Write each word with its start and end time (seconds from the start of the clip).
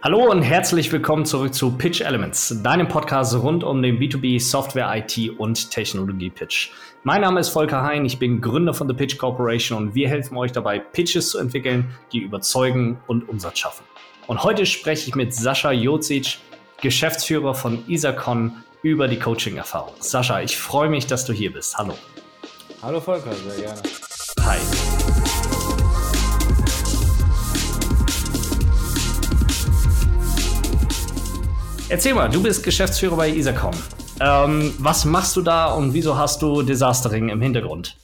Hallo 0.00 0.30
und 0.30 0.42
herzlich 0.42 0.92
willkommen 0.92 1.24
zurück 1.26 1.52
zu 1.52 1.72
Pitch 1.72 2.02
Elements, 2.02 2.62
deinem 2.62 2.86
Podcast 2.86 3.34
rund 3.34 3.64
um 3.64 3.82
den 3.82 3.98
B2B 3.98 4.40
Software, 4.40 4.94
IT 4.94 5.40
und 5.40 5.72
Technologie 5.72 6.30
Pitch. 6.30 6.70
Mein 7.02 7.22
Name 7.22 7.40
ist 7.40 7.48
Volker 7.48 7.82
Hein, 7.82 8.04
ich 8.04 8.16
bin 8.16 8.40
Gründer 8.40 8.72
von 8.72 8.86
The 8.86 8.94
Pitch 8.94 9.18
Corporation 9.18 9.76
und 9.76 9.94
wir 9.96 10.08
helfen 10.08 10.36
euch 10.36 10.52
dabei, 10.52 10.78
Pitches 10.78 11.30
zu 11.30 11.38
entwickeln, 11.38 11.92
die 12.12 12.18
überzeugen 12.18 13.00
und 13.08 13.28
Umsatz 13.28 13.58
schaffen. 13.58 13.84
Und 14.28 14.44
heute 14.44 14.66
spreche 14.66 15.08
ich 15.08 15.16
mit 15.16 15.34
Sascha 15.34 15.72
Jocic, 15.72 16.38
Geschäftsführer 16.80 17.54
von 17.54 17.82
Isacon, 17.88 18.52
über 18.82 19.08
die 19.08 19.18
Coaching-Erfahrung. 19.18 19.94
Sascha, 19.98 20.40
ich 20.42 20.56
freue 20.56 20.88
mich, 20.88 21.08
dass 21.08 21.26
du 21.26 21.32
hier 21.32 21.52
bist. 21.52 21.76
Hallo. 21.76 21.94
Hallo 22.82 23.00
Volker, 23.00 23.32
sehr 23.34 23.64
gerne. 23.64 23.82
Hi. 24.42 24.58
Erzähl 31.90 32.12
mal, 32.12 32.28
du 32.28 32.42
bist 32.42 32.62
Geschäftsführer 32.64 33.16
bei 33.16 33.30
Isacom. 33.30 33.72
Ähm, 34.20 34.74
was 34.78 35.06
machst 35.06 35.34
du 35.36 35.40
da 35.40 35.72
und 35.72 35.94
wieso 35.94 36.18
hast 36.18 36.42
du 36.42 36.60
Disastering 36.60 37.30
im 37.30 37.40
Hintergrund? 37.40 37.96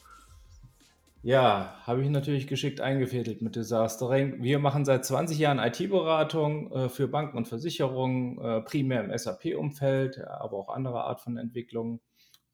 Ja, 1.23 1.77
habe 1.83 2.03
ich 2.03 2.09
natürlich 2.09 2.47
geschickt 2.47 2.81
eingefädelt 2.81 3.43
mit 3.43 3.57
Disastering. 3.57 4.43
Wir 4.43 4.59
machen 4.59 4.87
seit 4.87 5.05
20 5.05 5.39
Jahren 5.39 5.59
IT-Beratung 5.59 6.73
äh, 6.73 6.89
für 6.89 7.09
Banken 7.09 7.37
und 7.37 7.47
Versicherungen, 7.47 8.39
äh, 8.39 8.63
primär 8.63 9.05
im 9.05 9.17
SAP-Umfeld, 9.17 10.19
aber 10.29 10.57
auch 10.57 10.71
andere 10.71 11.05
Art 11.05 11.21
von 11.21 11.37
Entwicklungen 11.37 12.01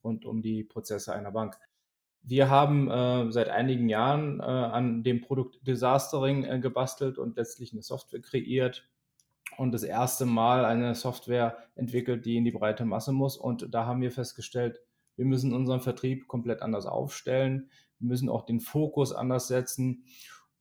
rund 0.02 0.24
um 0.24 0.42
die 0.42 0.64
Prozesse 0.64 1.14
einer 1.14 1.30
Bank. 1.30 1.56
Wir 2.22 2.50
haben 2.50 2.90
äh, 2.90 3.30
seit 3.30 3.50
einigen 3.50 3.88
Jahren 3.88 4.40
äh, 4.40 4.42
an 4.42 5.04
dem 5.04 5.20
Produkt 5.20 5.64
Disastering 5.64 6.42
äh, 6.42 6.58
gebastelt 6.58 7.18
und 7.18 7.36
letztlich 7.36 7.72
eine 7.72 7.82
Software 7.82 8.20
kreiert, 8.20 8.89
und 9.60 9.72
das 9.72 9.82
erste 9.82 10.24
Mal 10.24 10.64
eine 10.64 10.94
Software 10.94 11.58
entwickelt, 11.74 12.24
die 12.24 12.38
in 12.38 12.46
die 12.46 12.50
breite 12.50 12.86
Masse 12.86 13.12
muss. 13.12 13.36
Und 13.36 13.74
da 13.74 13.84
haben 13.84 14.00
wir 14.00 14.10
festgestellt, 14.10 14.80
wir 15.16 15.26
müssen 15.26 15.52
unseren 15.52 15.82
Vertrieb 15.82 16.28
komplett 16.28 16.62
anders 16.62 16.86
aufstellen. 16.86 17.68
Wir 17.98 18.08
müssen 18.08 18.30
auch 18.30 18.46
den 18.46 18.60
Fokus 18.60 19.12
anders 19.12 19.48
setzen. 19.48 20.04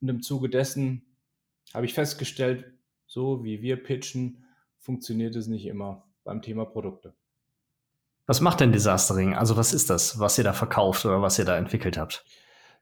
Und 0.01 0.09
im 0.09 0.21
Zuge 0.21 0.49
dessen 0.49 1.05
habe 1.73 1.85
ich 1.85 1.93
festgestellt, 1.93 2.73
so 3.07 3.41
wie 3.45 3.61
wir 3.61 3.81
pitchen, 3.81 4.43
funktioniert 4.79 5.33
es 5.37 5.47
nicht 5.47 5.65
immer 5.65 6.03
beim 6.25 6.41
Thema 6.41 6.65
Produkte. 6.65 7.13
Was 8.25 8.41
macht 8.41 8.59
denn 8.59 8.73
Disastering? 8.73 9.33
Also 9.33 9.55
was 9.55 9.71
ist 9.71 9.89
das, 9.89 10.19
was 10.19 10.37
ihr 10.37 10.43
da 10.43 10.51
verkauft 10.51 11.05
oder 11.05 11.21
was 11.21 11.39
ihr 11.39 11.45
da 11.45 11.57
entwickelt 11.57 11.97
habt? 11.97 12.25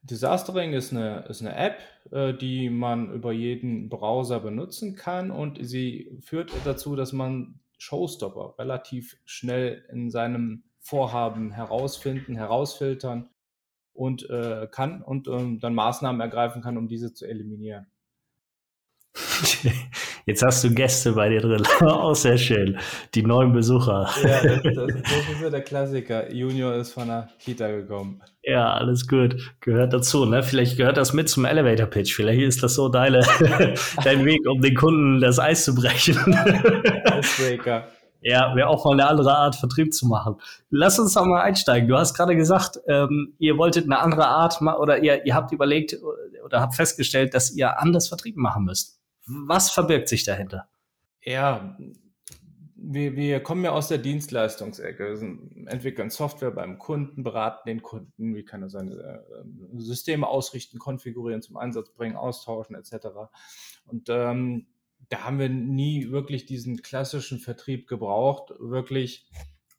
Disastering 0.08 0.74
ist 0.74 0.92
eine, 0.92 1.26
ist 1.30 1.42
eine 1.42 1.56
App, 1.56 1.80
äh, 2.12 2.34
die 2.34 2.70
man 2.70 3.14
über 3.14 3.32
jeden 3.32 3.90
Browser 3.90 4.40
benutzen 4.40 4.96
kann 4.96 5.32
und 5.32 5.60
sie 5.62 6.18
führt 6.22 6.52
dazu, 6.66 6.96
dass 6.96 7.14
man 7.14 7.60
Showstopper 7.78 8.56
relativ 8.58 9.18
schnell 9.26 9.86
in 9.92 10.10
seinem 10.10 10.64
Vorhaben 10.80 11.52
herausfinden, 11.52 12.36
herausfiltern 12.36 13.30
und 13.94 14.30
äh, 14.30 14.68
kann 14.72 15.02
und 15.02 15.28
ähm, 15.28 15.60
dann 15.60 15.76
Maßnahmen 15.76 16.22
ergreifen 16.22 16.62
kann, 16.62 16.78
um 16.78 16.88
diese 16.88 17.14
zu 17.14 17.26
eliminieren. 17.26 17.88
Jetzt 20.28 20.44
hast 20.44 20.62
du 20.62 20.74
Gäste 20.74 21.14
bei 21.14 21.30
dir 21.30 21.40
drin. 21.40 21.64
Auch 21.80 22.14
sehr 22.14 22.38
schön. 22.38 22.78
Die 23.16 23.24
neuen 23.24 23.54
Besucher. 23.54 24.10
Ja, 24.22 24.44
das, 24.44 24.64
das, 24.64 24.76
das 24.76 25.30
ist 25.32 25.42
ja 25.42 25.50
der 25.50 25.62
Klassiker. 25.62 26.34
Junior 26.34 26.74
ist 26.74 26.92
von 26.92 27.08
der 27.08 27.30
Kita 27.40 27.70
gekommen. 27.70 28.22
Ja, 28.44 28.74
alles 28.74 29.08
gut. 29.08 29.38
Gehört 29.62 29.94
dazu. 29.94 30.26
Ne? 30.26 30.44
Vielleicht 30.44 30.76
gehört 30.76 30.98
das 30.98 31.14
mit 31.14 31.30
zum 31.30 31.46
Elevator 31.46 31.88
Pitch. 31.88 32.14
Vielleicht 32.14 32.42
ist 32.42 32.62
das 32.62 32.76
so 32.76 32.90
deine, 32.90 33.20
dein 34.04 34.26
Weg, 34.26 34.42
um 34.50 34.62
den 34.62 34.76
Kunden 34.76 35.22
das 35.22 35.40
Eis 35.40 35.64
zu 35.64 35.74
brechen. 35.74 36.18
Icebreaker. 37.18 37.88
Ja, 38.20 38.54
wäre 38.54 38.68
auch 38.68 38.84
mal 38.84 38.92
eine 38.92 39.08
andere 39.08 39.34
Art, 39.34 39.56
Vertrieb 39.56 39.94
zu 39.94 40.08
machen. 40.08 40.36
Lass 40.70 41.00
uns 41.00 41.14
doch 41.14 41.26
mal 41.26 41.42
einsteigen. 41.42 41.88
Du 41.88 41.96
hast 41.96 42.14
gerade 42.14 42.36
gesagt, 42.36 42.82
ähm, 42.90 43.34
ihr 43.40 43.58
wolltet 43.58 43.86
eine 43.86 44.00
andere 44.00 44.28
Art 44.28 44.62
oder 44.62 45.02
ihr, 45.02 45.26
ihr 45.26 45.36
habt 45.36 45.54
überlegt 45.54 45.96
oder 46.44 46.60
habt 46.60 46.76
festgestellt, 46.76 47.34
dass 47.34 47.56
ihr 47.56 47.80
anders 47.80 48.10
Vertrieb 48.10 48.36
machen 48.36 48.66
müsst. 48.66 48.98
Was 49.28 49.72
verbirgt 49.72 50.10
sich 50.10 50.24
dahinter? 50.24 50.68
Ja, 51.22 51.78
wir, 52.76 53.16
wir 53.16 53.42
kommen 53.42 53.64
ja 53.64 53.72
aus 53.72 53.90
der 53.90 53.98
Dienstleistungsecke, 53.98 55.20
wir 55.20 55.70
entwickeln 55.70 56.10
Software 56.10 56.52
beim 56.52 56.78
Kunden, 56.78 57.24
beraten 57.24 57.68
den 57.68 57.82
Kunden, 57.82 58.36
wie 58.36 58.46
kann 58.46 58.62
er 58.62 58.70
seine 58.70 58.94
äh, 58.94 59.78
Systeme 59.78 60.28
ausrichten, 60.28 60.80
konfigurieren, 60.80 61.42
zum 61.42 61.58
Einsatz 61.58 61.90
bringen, 61.90 62.16
austauschen 62.16 62.76
etc. 62.76 63.08
Und 63.86 64.10
ähm, 64.10 64.68
da 65.10 65.24
haben 65.24 65.40
wir 65.40 65.50
nie 65.50 66.12
wirklich 66.12 66.46
diesen 66.46 66.82
klassischen 66.82 67.40
Vertrieb 67.40 67.88
gebraucht, 67.88 68.54
wirklich 68.60 69.30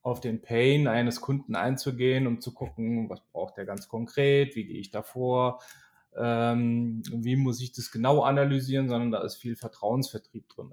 auf 0.02 0.20
den 0.20 0.42
Pain 0.42 0.86
eines 0.86 1.20
Kunden 1.20 1.54
einzugehen, 1.54 2.26
um 2.26 2.40
zu 2.40 2.52
gucken, 2.52 3.08
was 3.08 3.20
braucht 3.32 3.58
er 3.58 3.64
ganz 3.64 3.88
konkret, 3.88 4.56
wie 4.56 4.64
gehe 4.64 4.80
ich 4.80 4.90
davor, 4.90 5.60
ähm, 6.16 7.02
wie 7.12 7.36
muss 7.36 7.60
ich 7.60 7.72
das 7.72 7.90
genau 7.90 8.22
analysieren, 8.22 8.88
sondern 8.88 9.10
da 9.10 9.22
ist 9.22 9.36
viel 9.36 9.56
Vertrauensvertrieb 9.56 10.48
drin. 10.48 10.72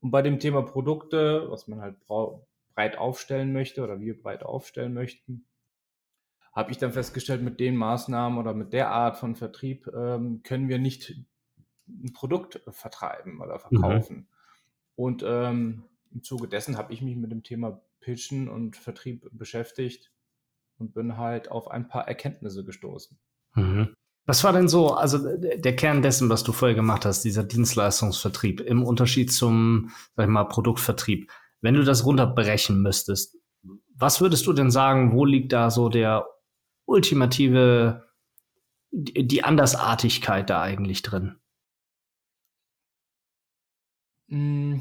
Und 0.00 0.10
bei 0.10 0.22
dem 0.22 0.38
Thema 0.38 0.62
Produkte, 0.62 1.50
was 1.50 1.68
man 1.68 1.80
halt 1.80 1.96
breit 2.74 2.98
aufstellen 2.98 3.52
möchte 3.52 3.82
oder 3.82 4.00
wir 4.00 4.20
breit 4.20 4.42
aufstellen 4.42 4.94
möchten, 4.94 5.46
habe 6.52 6.70
ich 6.70 6.78
dann 6.78 6.92
festgestellt, 6.92 7.42
mit 7.42 7.60
den 7.60 7.76
Maßnahmen 7.76 8.38
oder 8.38 8.54
mit 8.54 8.72
der 8.72 8.90
Art 8.90 9.18
von 9.18 9.36
Vertrieb 9.36 9.86
ähm, 9.94 10.42
können 10.42 10.68
wir 10.68 10.78
nicht 10.78 11.14
ein 11.86 12.12
Produkt 12.12 12.62
vertreiben 12.68 13.40
oder 13.40 13.56
mhm. 13.56 13.60
verkaufen. 13.60 14.16
Mhm. 14.16 14.26
Und 14.96 15.24
ähm, 15.26 15.84
im 16.12 16.22
Zuge 16.22 16.48
dessen 16.48 16.78
habe 16.78 16.92
ich 16.92 17.02
mich 17.02 17.16
mit 17.16 17.30
dem 17.30 17.42
Thema 17.42 17.82
Pitchen 18.00 18.48
und 18.48 18.76
Vertrieb 18.76 19.28
beschäftigt 19.32 20.12
und 20.78 20.94
bin 20.94 21.18
halt 21.18 21.50
auf 21.50 21.70
ein 21.70 21.88
paar 21.88 22.08
Erkenntnisse 22.08 22.64
gestoßen. 22.64 23.18
Mhm. 23.54 23.94
Was 24.26 24.42
war 24.42 24.52
denn 24.52 24.68
so, 24.68 24.92
also 24.92 25.36
der 25.38 25.76
Kern 25.76 26.02
dessen, 26.02 26.28
was 26.28 26.42
du 26.42 26.52
vorher 26.52 26.74
gemacht 26.74 27.04
hast, 27.04 27.22
dieser 27.22 27.44
Dienstleistungsvertrieb 27.44 28.60
im 28.60 28.82
Unterschied 28.82 29.32
zum, 29.32 29.92
sag 30.16 30.24
ich 30.24 30.30
mal, 30.30 30.44
Produktvertrieb? 30.44 31.30
Wenn 31.60 31.74
du 31.74 31.84
das 31.84 32.04
runterbrechen 32.04 32.82
müsstest, 32.82 33.38
was 33.94 34.20
würdest 34.20 34.46
du 34.46 34.52
denn 34.52 34.70
sagen, 34.70 35.12
wo 35.12 35.24
liegt 35.24 35.52
da 35.52 35.70
so 35.70 35.88
der 35.88 36.26
ultimative, 36.86 38.04
die 38.90 39.44
Andersartigkeit 39.44 40.50
da 40.50 40.60
eigentlich 40.60 41.02
drin? 41.02 41.36
Hm, 44.28 44.80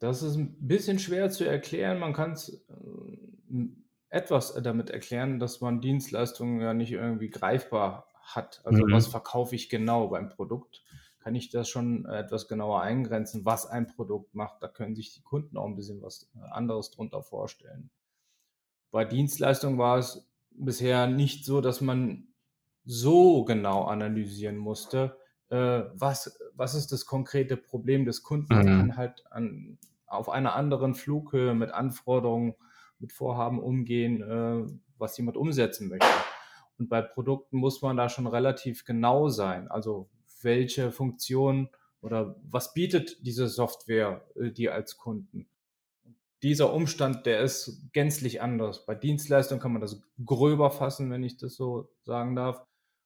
das 0.00 0.22
ist 0.22 0.36
ein 0.36 0.54
bisschen 0.60 0.98
schwer 0.98 1.30
zu 1.30 1.44
erklären. 1.44 1.98
Man 1.98 2.12
kann 2.12 2.32
es 2.32 2.50
äh, 2.50 3.66
etwas 4.10 4.52
damit 4.62 4.90
erklären, 4.90 5.38
dass 5.38 5.62
man 5.62 5.80
Dienstleistungen 5.80 6.60
ja 6.60 6.74
nicht 6.74 6.92
irgendwie 6.92 7.30
greifbar 7.30 8.06
hat. 8.34 8.60
Also 8.64 8.86
mhm. 8.86 8.92
was 8.92 9.06
verkaufe 9.06 9.54
ich 9.54 9.68
genau 9.68 10.08
beim 10.08 10.28
Produkt? 10.28 10.84
Kann 11.20 11.34
ich 11.34 11.50
das 11.50 11.68
schon 11.68 12.06
etwas 12.06 12.46
genauer 12.46 12.82
eingrenzen, 12.82 13.44
was 13.44 13.66
ein 13.66 13.88
Produkt 13.88 14.34
macht? 14.34 14.62
Da 14.62 14.68
können 14.68 14.94
sich 14.94 15.12
die 15.12 15.22
Kunden 15.22 15.56
auch 15.56 15.66
ein 15.66 15.76
bisschen 15.76 16.02
was 16.02 16.30
äh, 16.36 16.48
anderes 16.50 16.90
drunter 16.90 17.22
vorstellen. 17.22 17.90
Bei 18.90 19.04
Dienstleistungen 19.04 19.78
war 19.78 19.98
es 19.98 20.28
bisher 20.50 21.06
nicht 21.06 21.44
so, 21.44 21.60
dass 21.60 21.80
man 21.80 22.28
so 22.84 23.44
genau 23.44 23.84
analysieren 23.84 24.56
musste, 24.56 25.16
äh, 25.48 25.82
was, 25.94 26.38
was 26.54 26.74
ist 26.74 26.92
das 26.92 27.06
konkrete 27.06 27.56
Problem 27.56 28.04
des 28.04 28.22
Kunden. 28.22 28.54
Mhm. 28.54 28.64
Kann 28.64 28.96
halt 28.96 29.24
an, 29.30 29.78
auf 30.06 30.28
einer 30.28 30.54
anderen 30.54 30.94
Flughöhe 30.94 31.54
mit 31.54 31.72
Anforderungen, 31.72 32.54
mit 32.98 33.12
Vorhaben 33.12 33.58
umgehen, 33.58 34.22
äh, 34.22 34.72
was 34.98 35.16
jemand 35.18 35.36
umsetzen 35.36 35.88
möchte. 35.88 36.06
Und 36.78 36.88
bei 36.88 37.02
Produkten 37.02 37.58
muss 37.58 37.82
man 37.82 37.96
da 37.96 38.08
schon 38.08 38.26
relativ 38.26 38.84
genau 38.84 39.28
sein. 39.28 39.68
Also 39.68 40.10
welche 40.42 40.92
Funktion 40.92 41.70
oder 42.00 42.36
was 42.42 42.74
bietet 42.74 43.18
diese 43.26 43.48
Software 43.48 44.26
äh, 44.36 44.50
dir 44.50 44.74
als 44.74 44.96
Kunden? 44.96 45.48
Dieser 46.42 46.72
Umstand, 46.72 47.24
der 47.26 47.40
ist 47.40 47.90
gänzlich 47.92 48.42
anders. 48.42 48.84
Bei 48.84 48.94
Dienstleistungen 48.94 49.60
kann 49.60 49.72
man 49.72 49.80
das 49.80 50.02
gröber 50.24 50.70
fassen, 50.70 51.10
wenn 51.10 51.24
ich 51.24 51.38
das 51.38 51.54
so 51.54 51.88
sagen 52.04 52.36
darf. 52.36 52.62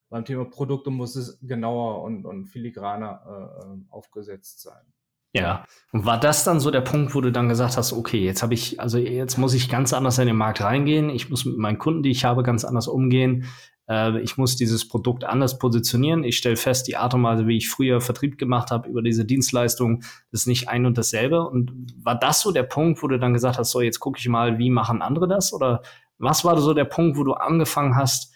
Beim 0.09 0.25
Thema 0.25 0.45
Produkte 0.45 0.91
muss 0.91 1.15
es 1.15 1.39
genauer 1.41 2.03
und, 2.03 2.27
und 2.27 2.47
filigraner 2.47 3.23
äh, 3.25 3.67
äh 3.67 3.79
aufgesetzt 3.91 4.61
sein. 4.61 4.93
Ja, 5.33 5.65
und 5.93 6.07
war 6.07 6.19
das 6.19 6.43
dann 6.43 6.59
so 6.59 6.73
der 6.73 6.81
Punkt, 6.81 7.15
wo 7.15 7.21
du 7.21 7.31
dann 7.31 7.49
gesagt 7.49 7.77
hast, 7.77 7.93
okay, 7.93 8.25
jetzt 8.25 8.43
habe 8.43 8.55
ich, 8.55 8.81
also 8.81 8.99
jetzt 8.99 9.39
muss 9.39 9.55
ich 9.55 9.69
ganz 9.69 9.93
anders 9.93 10.19
in 10.19 10.27
den 10.27 10.37
Markt 10.37 10.61
reingehen, 10.61 11.09
ich 11.09 11.31
muss 11.31 11.45
mit 11.45 11.57
meinen 11.57 11.79
Kunden, 11.79 12.03
die 12.03 12.11
ich 12.11 12.25
habe, 12.25 12.43
ganz 12.43 12.65
anders 12.65 12.89
umgehen, 12.89 13.47
äh, 13.91 14.21
ich 14.21 14.39
muss 14.39 14.57
dieses 14.57 14.89
Produkt 14.89 15.25
anders 15.25 15.59
positionieren. 15.59 16.25
Ich 16.25 16.39
stelle 16.39 16.57
fest, 16.57 16.87
die 16.87 16.97
Art 16.97 17.13
und 17.13 17.23
Weise, 17.25 17.47
wie 17.47 17.57
ich 17.57 17.69
früher 17.69 18.01
Vertrieb 18.01 18.39
gemacht 18.39 18.71
habe 18.71 18.89
über 18.89 19.03
diese 19.03 19.25
Dienstleistung, 19.25 20.03
ist 20.31 20.47
nicht 20.47 20.69
ein 20.69 20.87
und 20.87 20.97
dasselbe. 20.97 21.47
Und 21.47 21.93
war 22.03 22.19
das 22.19 22.41
so 22.41 22.53
der 22.53 22.63
Punkt, 22.63 23.03
wo 23.03 23.09
du 23.09 23.19
dann 23.19 23.35
gesagt 23.35 23.59
hast, 23.59 23.73
so 23.73 23.81
jetzt 23.81 24.01
gucke 24.01 24.19
ich 24.19 24.29
mal, 24.29 24.59
wie 24.59 24.71
machen 24.71 25.03
andere 25.03 25.29
das? 25.29 25.53
Oder 25.53 25.83
was 26.19 26.45
war 26.45 26.59
so 26.61 26.73
der 26.73 26.85
Punkt, 26.85 27.19
wo 27.19 27.25
du 27.25 27.35
angefangen 27.35 27.97
hast, 27.97 28.33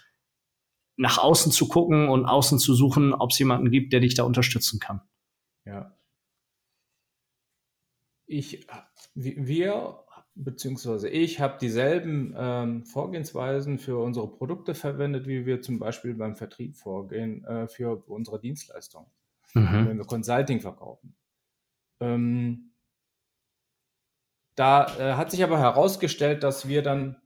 nach 0.97 1.19
außen 1.19 1.53
zu 1.53 1.69
gucken 1.69 2.09
und 2.09 2.27
außen 2.27 2.59
zu 2.59 2.75
suchen, 2.75 3.15
ob 3.15 3.31
es 3.31 3.39
jemanden 3.39 3.71
gibt, 3.71 3.93
der 3.93 4.01
dich 4.01 4.15
da 4.15 4.25
unterstützen 4.25 4.81
kann? 4.81 5.01
Ja, 5.65 5.94
ich, 8.27 8.67
wir 9.15 10.05
beziehungsweise 10.35 11.09
ich 11.09 11.41
habe 11.41 11.59
dieselben 11.61 12.35
ähm, 12.37 12.85
Vorgehensweisen 12.85 13.79
für 13.79 13.99
unsere 13.99 14.29
Produkte 14.29 14.75
verwendet, 14.75 15.27
wie 15.29 15.47
wir 15.47 15.63
zum 15.63 15.79
Beispiel 15.79 16.15
beim 16.15 16.35
Vertrieb 16.35 16.77
vorgehen 16.77 17.45
äh, 17.45 17.69
für 17.69 18.03
unsere 18.09 18.41
Dienstleistung, 18.41 19.07
mhm. 19.55 19.89
wenn 19.89 19.99
wir 19.99 20.07
Consulting 20.07 20.61
verkaufen. 20.61 21.15
Ähm, 22.01 22.73
da 24.57 24.87
äh, 24.99 25.15
hat 25.15 25.31
sich 25.31 25.43
aber 25.45 25.59
herausgestellt, 25.59 26.43
dass 26.43 26.69
wir 26.69 26.83
dann 26.83 27.17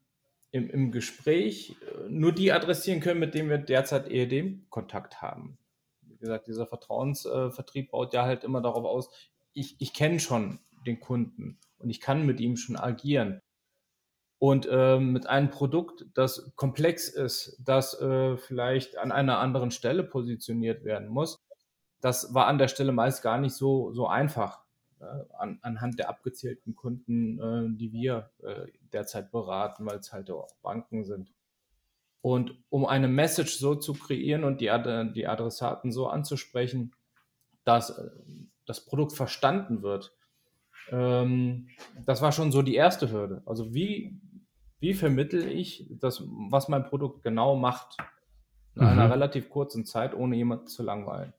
im, 0.50 0.68
im 0.68 0.92
Gespräch 0.92 1.76
äh, 1.82 2.08
nur 2.08 2.32
die 2.32 2.52
adressieren 2.52 3.00
können, 3.00 3.20
mit 3.20 3.34
denen 3.34 3.50
wir 3.50 3.58
derzeit 3.58 4.10
EED-Kontakt 4.10 5.22
haben. 5.22 5.58
Wie 6.02 6.16
gesagt, 6.16 6.46
dieser 6.46 6.66
Vertrauensvertrieb 6.66 7.86
äh, 7.86 7.90
baut 7.90 8.12
ja 8.12 8.24
halt 8.24 8.44
immer 8.44 8.60
darauf 8.60 8.84
aus, 8.84 9.10
ich, 9.52 9.76
ich 9.80 9.92
kenne 9.92 10.20
schon 10.20 10.60
den 10.86 11.00
Kunden 11.00 11.58
und 11.78 11.90
ich 11.90 12.00
kann 12.00 12.26
mit 12.26 12.40
ihm 12.40 12.56
schon 12.56 12.76
agieren. 12.76 13.40
Und 14.40 14.68
ähm, 14.70 15.12
mit 15.12 15.26
einem 15.26 15.50
Produkt, 15.50 16.06
das 16.14 16.52
komplex 16.54 17.08
ist, 17.08 17.60
das 17.64 18.00
äh, 18.00 18.36
vielleicht 18.36 18.96
an 18.96 19.10
einer 19.10 19.38
anderen 19.38 19.72
Stelle 19.72 20.04
positioniert 20.04 20.84
werden 20.84 21.08
muss, 21.08 21.40
das 22.00 22.32
war 22.34 22.46
an 22.46 22.58
der 22.58 22.68
Stelle 22.68 22.92
meist 22.92 23.22
gar 23.22 23.38
nicht 23.38 23.54
so, 23.54 23.92
so 23.92 24.06
einfach 24.06 24.60
äh, 25.00 25.04
an, 25.36 25.58
anhand 25.62 25.98
der 25.98 26.08
abgezählten 26.08 26.76
Kunden, 26.76 27.40
äh, 27.40 27.76
die 27.76 27.92
wir 27.92 28.30
äh, 28.44 28.66
derzeit 28.92 29.32
beraten, 29.32 29.86
weil 29.86 29.98
es 29.98 30.12
halt 30.12 30.30
auch 30.30 30.54
Banken 30.62 31.04
sind. 31.04 31.32
Und 32.20 32.56
um 32.68 32.86
eine 32.86 33.08
Message 33.08 33.58
so 33.58 33.74
zu 33.74 33.92
kreieren 33.92 34.44
und 34.44 34.60
die, 34.60 34.70
die 35.14 35.26
Adressaten 35.26 35.92
so 35.92 36.08
anzusprechen, 36.08 36.94
dass 37.64 37.90
äh, 37.90 38.08
das 38.66 38.84
Produkt 38.84 39.14
verstanden 39.14 39.82
wird, 39.82 40.12
ähm, 40.90 41.68
das 42.04 42.22
war 42.22 42.32
schon 42.32 42.52
so 42.52 42.62
die 42.62 42.74
erste 42.74 43.10
Hürde. 43.10 43.42
Also 43.46 43.74
wie, 43.74 44.18
wie 44.80 44.94
vermittel 44.94 45.46
ich 45.46 45.86
das, 45.90 46.22
was 46.26 46.68
mein 46.68 46.84
Produkt 46.84 47.22
genau 47.22 47.56
macht 47.56 47.96
in 48.76 48.82
mhm. 48.82 48.88
einer 48.88 49.10
relativ 49.10 49.48
kurzen 49.48 49.84
Zeit, 49.84 50.14
ohne 50.14 50.36
jemanden 50.36 50.66
zu 50.66 50.82
langweilen. 50.82 51.32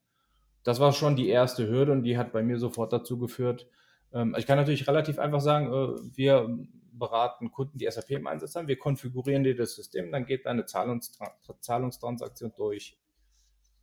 Das 0.64 0.80
war 0.80 0.92
schon 0.92 1.16
die 1.16 1.30
erste 1.30 1.68
Hürde 1.68 1.92
und 1.92 2.04
die 2.04 2.18
hat 2.18 2.32
bei 2.32 2.44
mir 2.44 2.60
sofort 2.60 2.92
dazu 2.92 3.18
geführt. 3.18 3.68
Ähm, 4.14 4.36
ich 4.38 4.46
kann 4.46 4.58
natürlich 4.58 4.88
relativ 4.88 5.20
einfach 5.20 5.42
sagen, 5.42 5.68
äh, 5.68 6.18
wir 6.18 6.58
beraten 6.92 7.52
Kunden, 7.52 7.78
die 7.78 7.90
SAP 7.90 8.12
im 8.12 8.28
Einsatz 8.28 8.56
haben, 8.56 8.68
wir 8.68 8.78
konfigurieren 8.78 9.44
dir 9.44 9.56
das 9.56 9.76
System, 9.76 10.12
dann 10.12 10.26
geht 10.26 10.46
deine 10.46 10.66
Zahlungstra 10.66 11.34
Zahlungstransaktion 11.62 12.52
durch. 12.58 13.00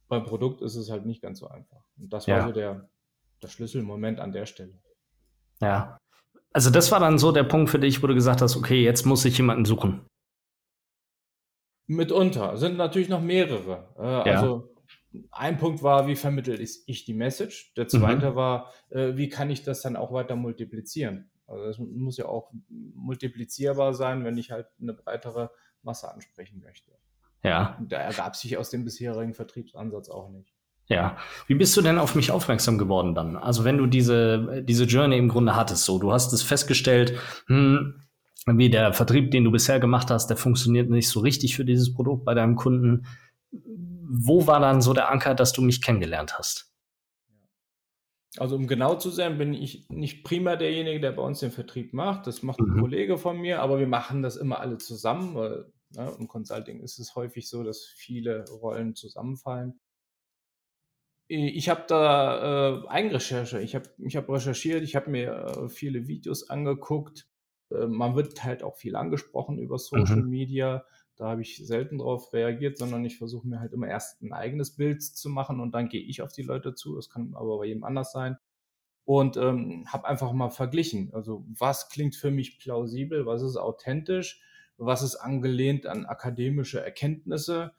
Beim 0.09 0.25
Produkt 0.25 0.61
ist 0.61 0.77
es 0.77 0.91
halt 0.91 1.07
nicht 1.07 1.23
ganz 1.23 1.41
so 1.41 1.49
einfach. 1.49 1.83
Und 1.99 2.13
das 2.13 2.29
war 2.29 2.39
ja. 2.39 2.47
so 2.47 2.53
der, 2.53 2.89
der 3.43 3.49
Schlüsselmoment 3.49 4.21
an 4.21 4.33
der 4.33 4.47
Stelle. 4.47 4.79
Ja. 5.61 5.99
Also 6.53 6.71
das 6.71 6.91
war 6.91 7.01
dann 7.01 7.19
so 7.19 7.33
der 7.33 7.45
Punkt 7.45 7.71
für 7.71 7.79
dich, 7.79 8.03
wo 8.03 8.07
du 8.07 8.15
gesagt 8.15 8.41
hast, 8.41 8.57
okay, 8.57 8.83
jetzt 8.83 9.05
muss 9.05 9.25
ich 9.25 9.37
jemanden 9.37 9.65
suchen. 9.65 10.07
Mitunter. 11.87 12.57
Sind 12.57 12.77
natürlich 12.77 13.09
noch 13.09 13.21
mehrere. 13.21 13.89
Äh, 13.99 14.03
ja. 14.03 14.23
Also 14.23 14.75
ein 15.31 15.59
Punkt 15.59 15.83
war, 15.83 16.07
wie 16.09 16.17
vermittle 16.17 16.57
ich 16.57 17.05
die 17.05 17.15
Message? 17.15 17.75
Der 17.75 17.89
zweite 17.89 18.33
mhm. 18.33 18.35
war, 18.35 18.73
äh, 18.91 19.17
wie 19.17 19.29
kann 19.29 19.51
ich 19.51 19.63
das 19.63 19.83
dann 19.83 19.97
auch 19.97 20.13
weiter 20.13 20.37
multiplizieren? 20.37 21.31
Also 21.47 21.65
das 21.65 21.79
muss 21.79 22.17
ja 22.17 22.27
auch 22.27 22.51
multiplizierbar 22.69 23.95
sein, 23.95 24.25
wenn 24.25 24.37
ich 24.37 24.51
halt 24.51 24.67
eine 24.81 24.95
breitere 24.95 25.51
Masse 25.83 26.13
ansprechen 26.13 26.61
möchte. 26.61 26.91
Ja. 27.43 27.79
Da 27.81 27.99
ergab 27.99 28.35
sich 28.35 28.57
aus 28.57 28.71
dem 28.71 28.85
bisherigen 28.85 29.35
Vertriebsansatz 29.35 30.09
auch 30.09 30.29
nicht. 30.31 30.56
Ja. 30.89 31.17
Wie 31.47 31.55
bist 31.55 31.77
du 31.77 31.83
denn 31.83 31.99
auf 31.99 32.15
mich 32.15 32.31
aufmerksam 32.31 32.79
geworden 32.79 33.15
dann? 33.15 33.37
Also 33.37 33.65
wenn 33.65 33.79
du 33.79 33.87
diese, 33.87 34.63
diese 34.63 34.85
Journey 34.85 35.19
im 35.19 35.29
Grunde 35.29 35.57
hattest, 35.57 35.85
so, 35.85 35.99
du 35.99 36.13
hast 36.13 36.33
es 36.33 36.43
festgestellt, 36.43 37.19
hm, 37.47 38.03
wie 38.47 38.71
der 38.71 38.93
Vertrieb, 38.93 39.33
den 39.33 39.45
du 39.45 39.51
bisher 39.51 39.81
gemacht 39.81 40.11
hast, 40.11 40.29
der 40.29 40.37
funktioniert 40.37 40.89
nicht 40.89 41.09
so 41.09 41.21
richtig 41.21 41.57
für 41.57 41.65
dieses 41.65 41.93
Produkt 41.93 42.25
bei 42.25 42.35
deinem 42.35 42.55
Kunden. 42.55 43.07
Wo 43.51 44.47
war 44.47 44.61
dann 44.61 44.81
so 44.81 44.95
der 44.95 45.11
Anker, 45.11 45.35
dass 45.35 45.53
du 45.53 45.63
mich 45.63 45.83
kennengelernt 45.83 46.39
hast? 46.39 46.73
Also 48.39 48.55
um 48.55 48.67
genau 48.67 48.97
zu 48.97 49.11
sein, 49.11 49.39
bin 49.39 49.55
ich 49.55 49.89
nicht 49.89 50.23
primär 50.23 50.57
derjenige, 50.57 51.01
der 51.01 51.13
bei 51.13 51.23
uns 51.23 51.41
den 51.41 51.51
Vertrieb 51.51 51.93
macht. 51.95 52.27
Das 52.27 52.43
macht 52.43 52.61
mhm. 52.61 52.75
ein 52.75 52.81
Kollege 52.81 53.19
von 53.19 53.39
mir, 53.39 53.61
aber 53.61 53.79
wir 53.81 53.89
machen 53.89 54.23
das 54.23 54.37
immer 54.37 54.61
alle 54.61 54.79
zusammen, 54.79 55.35
weil 55.35 55.73
ne, 55.91 56.15
im 56.19 56.29
Consulting 56.29 56.81
ist 56.81 56.99
es 57.01 57.17
häufig 57.17 57.49
so, 57.49 57.65
dass 57.65 57.85
viele 57.85 58.45
Rollen 58.51 58.95
zusammenfallen. 58.95 59.81
Äh, 61.29 61.49
ich 61.49 61.69
habe 61.69 61.85
da 61.89 62.83
äh, 62.85 62.89
Eigenrecherche. 62.89 63.61
Ich 63.61 63.75
habe 63.75 63.89
ich 63.99 64.17
hab 64.17 64.29
recherchiert, 64.29 64.83
ich 64.83 64.97
habe 64.97 65.11
mir 65.11 65.33
äh, 65.33 65.69
viele 65.69 66.07
Videos 66.09 66.49
angeguckt. 66.51 67.29
Äh, 67.71 67.87
man 67.87 68.17
wird 68.17 68.43
halt 68.45 68.63
auch 68.63 68.77
viel 68.77 68.97
angesprochen 68.97 69.59
über 69.59 69.79
Social 69.79 70.23
mhm. 70.23 70.31
Media. 70.31 70.85
Da 71.17 71.29
habe 71.29 71.43
ich 71.43 71.67
selten 71.67 71.99
darauf 71.99 72.33
reagiert, 72.33 72.77
sondern 72.77 73.05
ich 73.05 73.17
versuche 73.17 73.49
mir 73.49 73.61
halt 73.61 73.73
immer 73.73 73.89
erst 73.89 74.21
ein 74.23 74.33
eigenes 74.33 74.77
Bild 74.77 75.03
zu 75.03 75.31
machen 75.31 75.61
und 75.61 75.73
dann 75.73 75.89
gehe 75.89 76.03
ich 76.03 76.21
auf 76.21 76.33
die 76.33 76.43
Leute 76.43 76.75
zu. 76.75 76.95
Das 76.95 77.09
kann 77.09 77.35
aber 77.35 77.59
bei 77.59 77.67
jedem 77.67 77.85
anders 77.85 78.13
sein. 78.13 78.37
Und 79.05 79.37
ähm, 79.37 79.85
habe 79.87 80.07
einfach 80.07 80.33
mal 80.33 80.51
verglichen. 80.51 81.11
Also 81.15 81.45
was 81.49 81.89
klingt 81.89 82.17
für 82.17 82.31
mich 82.31 82.59
plausibel, 82.59 83.25
was 83.25 83.41
ist 83.43 83.57
authentisch, 83.57 84.43
was 84.79 85.03
ist 85.03 85.17
angelehnt 85.17 85.87
an 85.87 86.07
akademische 86.07 86.85
Erkenntnisse 86.85 87.73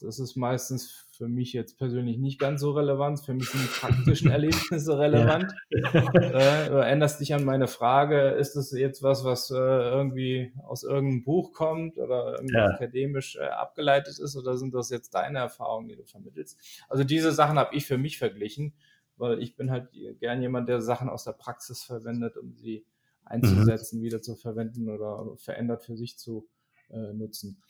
das 0.00 0.18
ist 0.18 0.36
meistens 0.36 1.06
für 1.16 1.28
mich 1.28 1.52
jetzt 1.52 1.78
persönlich 1.78 2.18
nicht 2.18 2.40
ganz 2.40 2.60
so 2.60 2.72
relevant. 2.72 3.20
Für 3.20 3.34
mich 3.34 3.48
sind 3.48 3.62
die 3.62 3.80
praktischen 3.80 4.30
Erlebnisse 4.30 4.98
relevant. 4.98 5.52
Ja. 5.70 6.12
Äh, 6.24 6.68
du 6.68 6.76
erinnerst 6.76 7.20
dich 7.20 7.34
an 7.34 7.44
meine 7.44 7.66
Frage, 7.66 8.30
ist 8.30 8.54
das 8.54 8.72
jetzt 8.72 9.02
was, 9.02 9.24
was 9.24 9.50
äh, 9.50 9.54
irgendwie 9.54 10.52
aus 10.64 10.82
irgendeinem 10.82 11.24
Buch 11.24 11.52
kommt 11.52 11.98
oder 11.98 12.36
irgendwie 12.36 12.54
ja. 12.54 12.66
akademisch 12.66 13.36
äh, 13.36 13.44
abgeleitet 13.44 14.18
ist 14.18 14.36
oder 14.36 14.56
sind 14.56 14.74
das 14.74 14.90
jetzt 14.90 15.14
deine 15.14 15.38
Erfahrungen, 15.38 15.88
die 15.88 15.96
du 15.96 16.04
vermittelst? 16.04 16.58
Also 16.88 17.04
diese 17.04 17.32
Sachen 17.32 17.58
habe 17.58 17.74
ich 17.74 17.86
für 17.86 17.98
mich 17.98 18.18
verglichen, 18.18 18.74
weil 19.16 19.42
ich 19.42 19.56
bin 19.56 19.70
halt 19.70 19.90
gern 20.18 20.42
jemand, 20.42 20.68
der 20.68 20.80
Sachen 20.80 21.08
aus 21.08 21.24
der 21.24 21.32
Praxis 21.32 21.82
verwendet, 21.82 22.36
um 22.36 22.54
sie 22.54 22.84
einzusetzen, 23.24 24.00
mhm. 24.00 24.04
wieder 24.04 24.22
zu 24.22 24.36
verwenden 24.36 24.88
oder 24.88 25.36
verändert 25.36 25.84
für 25.84 25.96
sich 25.96 26.18
zu 26.18 26.48
äh, 26.90 27.12
nutzen. 27.12 27.62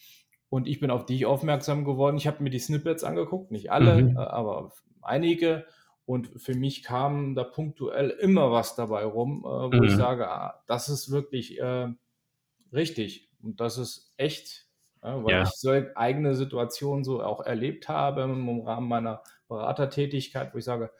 Und 0.55 0.69
ich 0.69 0.79
bin 0.79 0.93
auf 0.93 1.05
dich 1.05 1.27
aufmerksam 1.27 1.85
geworden. 1.85 2.17
Ich 2.17 2.29
habe 2.29 2.41
mir 2.41 2.49
die 2.49 2.61
Snippets 2.61 3.03
angeguckt, 3.03 3.51
nicht 3.51 3.73
alle, 3.73 4.01
mhm. 4.01 4.17
Äh, 4.17 4.21
aber 4.21 4.71
einige. 5.03 5.67
Und 6.07 6.31
für 6.41 6.55
mich 6.55 6.85
kam 6.85 7.35
da 7.35 7.43
punktuell 7.43 8.11
immer 8.11 8.53
was 8.53 8.77
dabei 8.77 9.05
rum, 9.05 9.41
äh, 9.41 9.49
wo 9.49 9.79
mhm. 9.79 9.83
ich 9.83 9.97
sage, 9.97 10.31
ah, 10.31 10.63
das 10.69 10.89
ist 10.89 11.11
wirklich 11.11 11.61
äh, 11.61 11.89
richtig 12.73 13.33
und 13.43 13.59
das 13.59 13.79
ist 13.79 14.15
echt, 14.17 14.69
weil 15.01 15.29
ja. 15.29 15.43
ich 15.43 15.49
so 15.49 15.73
eigene 15.97 16.37
Situationen 16.37 17.03
so 17.03 17.21
auch 17.21 17.41
erlebt 17.41 17.89
habe 17.89 18.23
im 18.23 18.61
Rahmen 18.61 18.87
meiner 18.87 19.25
Beratertätigkeit, 19.49 20.55
wo 20.55 20.59
ich 20.59 20.65
sage, 20.65 20.93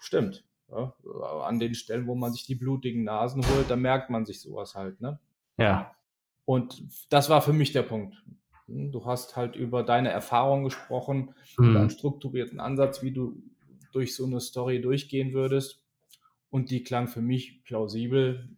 stimmt. 0.00 0.44
Ja, 0.70 0.92
an 1.46 1.58
den 1.58 1.72
Stellen, 1.72 2.06
wo 2.06 2.14
man 2.14 2.32
sich 2.32 2.44
die 2.44 2.56
blutigen 2.56 3.04
Nasen 3.04 3.42
holt, 3.42 3.70
da 3.70 3.76
merkt 3.76 4.10
man 4.10 4.26
sich 4.26 4.42
sowas 4.42 4.74
halt. 4.74 5.00
Ne? 5.00 5.18
Ja. 5.56 5.94
Und 6.44 6.82
das 7.08 7.30
war 7.30 7.40
für 7.40 7.54
mich 7.54 7.72
der 7.72 7.84
Punkt. 7.84 8.14
Du 8.68 9.04
hast 9.06 9.36
halt 9.36 9.56
über 9.56 9.82
deine 9.82 10.10
Erfahrung 10.10 10.64
gesprochen, 10.64 11.34
mhm. 11.56 11.70
über 11.70 11.80
einen 11.80 11.90
strukturierten 11.90 12.60
Ansatz, 12.60 13.02
wie 13.02 13.12
du 13.12 13.42
durch 13.92 14.14
so 14.14 14.26
eine 14.26 14.40
Story 14.40 14.80
durchgehen 14.80 15.32
würdest. 15.32 15.82
Und 16.50 16.70
die 16.70 16.82
klang 16.82 17.08
für 17.08 17.20
mich 17.20 17.64
plausibel 17.64 18.48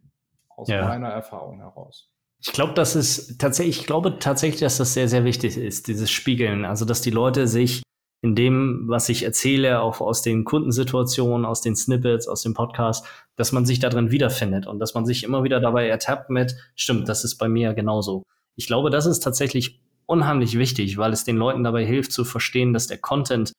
aus 0.49 0.67
ja. 0.67 0.85
meiner 0.85 1.09
Erfahrung 1.09 1.59
heraus. 1.59 2.09
Ich 2.43 2.51
glaube, 2.53 2.73
das 2.73 2.95
ist 2.95 3.39
tatsächlich, 3.39 3.81
ich 3.81 3.85
glaube 3.85 4.17
tatsächlich, 4.19 4.61
dass 4.61 4.77
das 4.77 4.93
sehr, 4.93 5.07
sehr 5.07 5.23
wichtig 5.25 5.57
ist, 5.57 5.87
dieses 5.87 6.09
Spiegeln. 6.09 6.65
Also, 6.65 6.85
dass 6.85 7.01
die 7.01 7.11
Leute 7.11 7.47
sich 7.47 7.83
in 8.21 8.35
dem, 8.35 8.83
was 8.87 9.09
ich 9.09 9.23
erzähle, 9.23 9.81
auch 9.81 9.99
aus 9.99 10.21
den 10.21 10.43
Kundensituationen, 10.43 11.45
aus 11.45 11.61
den 11.61 11.75
Snippets, 11.75 12.27
aus 12.27 12.43
dem 12.43 12.53
Podcast, 12.53 13.05
dass 13.35 13.51
man 13.51 13.65
sich 13.65 13.79
da 13.79 13.89
drin 13.89 14.11
wiederfindet 14.11 14.67
und 14.67 14.79
dass 14.79 14.93
man 14.93 15.05
sich 15.05 15.23
immer 15.23 15.43
wieder 15.43 15.59
dabei 15.59 15.87
ertappt 15.87 16.29
mit, 16.29 16.55
stimmt, 16.75 17.09
das 17.09 17.23
ist 17.23 17.37
bei 17.37 17.47
mir 17.47 17.73
genauso. 17.73 18.23
Ich 18.55 18.67
glaube, 18.67 18.89
das 18.89 19.05
ist 19.05 19.21
tatsächlich 19.21 19.81
unheimlich 20.11 20.57
wichtig, 20.57 20.97
weil 20.97 21.13
es 21.13 21.23
den 21.23 21.37
Leuten 21.37 21.63
dabei 21.63 21.85
hilft 21.85 22.11
zu 22.11 22.25
verstehen, 22.25 22.73
dass 22.73 22.87
der 22.87 22.97
Content, 22.97 23.53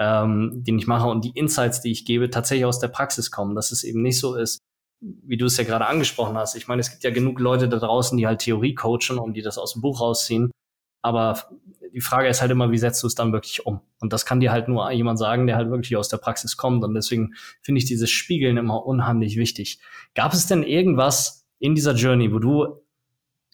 ähm, 0.00 0.62
den 0.64 0.78
ich 0.78 0.86
mache 0.86 1.08
und 1.08 1.24
die 1.24 1.32
Insights, 1.34 1.80
die 1.80 1.90
ich 1.90 2.04
gebe, 2.04 2.30
tatsächlich 2.30 2.64
aus 2.64 2.78
der 2.78 2.88
Praxis 2.88 3.32
kommen. 3.32 3.56
Dass 3.56 3.72
es 3.72 3.82
eben 3.82 4.02
nicht 4.02 4.20
so 4.20 4.36
ist, 4.36 4.58
wie 5.00 5.36
du 5.36 5.46
es 5.46 5.56
ja 5.56 5.64
gerade 5.64 5.86
angesprochen 5.86 6.38
hast. 6.38 6.54
Ich 6.54 6.68
meine, 6.68 6.80
es 6.80 6.90
gibt 6.90 7.02
ja 7.02 7.10
genug 7.10 7.40
Leute 7.40 7.68
da 7.68 7.78
draußen, 7.78 8.16
die 8.16 8.26
halt 8.26 8.40
Theorie 8.40 8.74
coachen 8.74 9.18
und 9.18 9.34
die 9.34 9.42
das 9.42 9.58
aus 9.58 9.72
dem 9.72 9.82
Buch 9.82 10.00
rausziehen. 10.00 10.52
Aber 11.02 11.42
die 11.92 12.00
Frage 12.00 12.28
ist 12.28 12.40
halt 12.40 12.52
immer, 12.52 12.70
wie 12.70 12.78
setzt 12.78 13.02
du 13.02 13.08
es 13.08 13.16
dann 13.16 13.32
wirklich 13.32 13.66
um? 13.66 13.80
Und 14.00 14.12
das 14.12 14.24
kann 14.24 14.38
dir 14.38 14.52
halt 14.52 14.68
nur 14.68 14.88
jemand 14.92 15.18
sagen, 15.18 15.48
der 15.48 15.56
halt 15.56 15.70
wirklich 15.70 15.96
aus 15.96 16.08
der 16.08 16.18
Praxis 16.18 16.56
kommt. 16.56 16.84
Und 16.84 16.94
deswegen 16.94 17.34
finde 17.62 17.80
ich 17.80 17.84
dieses 17.84 18.10
Spiegeln 18.10 18.56
immer 18.58 18.86
unheimlich 18.86 19.36
wichtig. 19.36 19.80
Gab 20.14 20.32
es 20.34 20.46
denn 20.46 20.62
irgendwas 20.62 21.44
in 21.58 21.74
dieser 21.74 21.94
Journey, 21.94 22.32
wo 22.32 22.38
du 22.38 22.85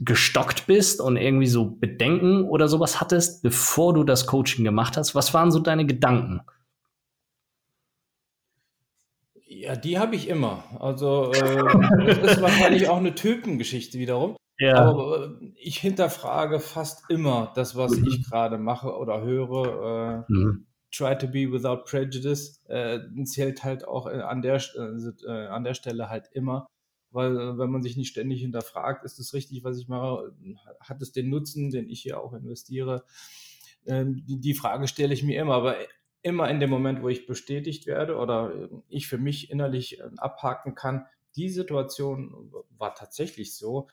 gestockt 0.05 0.67
bist 0.67 1.01
und 1.01 1.17
irgendwie 1.17 1.47
so 1.47 1.71
Bedenken 1.71 2.45
oder 2.45 2.69
sowas 2.69 3.01
hattest, 3.01 3.43
bevor 3.43 3.95
du 3.95 4.05
das 4.05 4.27
Coaching 4.27 4.65
gemacht 4.65 4.97
hast? 4.97 5.15
Was 5.15 5.35
waren 5.35 5.51
so 5.51 5.61
deine 5.61 5.87
Gedanken? 5.87 6.41
Ja, 9.47 9.77
die 9.77 9.99
habe 9.99 10.17
ich 10.17 10.29
immer. 10.29 10.65
Also 10.81 11.33
äh, 11.33 12.05
das 12.07 12.19
ist 12.19 12.43
wahrscheinlich 12.43 12.89
auch 12.89 12.97
eine 12.97 13.15
Typengeschichte 13.15 13.99
wiederum. 13.99 14.37
Ja. 14.59 14.75
Aber 14.77 15.39
äh, 15.41 15.53
ich 15.57 15.79
hinterfrage 15.79 16.59
fast 16.59 17.11
immer 17.11 17.53
das, 17.55 17.77
was 17.77 17.97
mhm. 17.97 18.07
ich 18.07 18.29
gerade 18.29 18.59
mache 18.59 18.97
oder 18.97 19.21
höre. 19.21 20.25
Äh, 20.29 20.33
mhm. 20.33 20.67
Try 20.95 21.17
to 21.17 21.27
be 21.27 21.51
without 21.51 21.85
prejudice 21.85 22.61
äh, 22.69 23.01
zählt 23.25 23.65
halt 23.65 23.87
auch 23.87 24.07
an 24.07 24.43
der, 24.43 24.57
äh, 24.57 25.47
an 25.47 25.65
der 25.65 25.75
Stelle 25.75 26.11
halt 26.11 26.29
immer. 26.33 26.67
Weil 27.13 27.59
wenn 27.59 27.71
man 27.71 27.83
sich 27.83 27.97
nicht 27.97 28.09
ständig 28.09 28.41
hinterfragt, 28.41 29.05
ist 29.05 29.19
es 29.19 29.35
richtig, 29.35 29.65
was 29.65 29.79
ich 29.79 29.89
mache, 29.89 30.35
hat 30.81 31.03
es 31.03 31.13
den 31.13 31.29
Nutzen, 31.29 31.71
den 31.71 31.89
ich 31.89 32.01
hier 32.01 32.21
auch 32.21 32.33
investiere? 32.33 33.05
Ähm, 33.87 34.25
die, 34.27 34.41
die 34.41 34.55
Frage 34.55 34.89
stelle 34.89 35.15
ich 35.15 35.23
mir 35.23 35.41
immer. 35.41 35.55
Aber 35.55 35.77
immer 36.23 36.49
in 36.49 36.61
dem 36.61 36.71
Moment, 36.71 37.03
wo 37.03 37.09
ich 37.09 37.27
bestätigt 37.27 37.87
werde 37.87 38.17
oder 38.17 38.69
ich 38.89 39.09
für 39.09 39.19
mich 39.19 39.51
innerlich 39.51 40.01
äh, 40.01 40.05
abhaken 40.17 40.75
kann, 40.75 41.07
die 41.37 41.49
Situation 41.49 42.53
war 42.77 42.95
tatsächlich 42.95 43.57
so. 43.57 43.89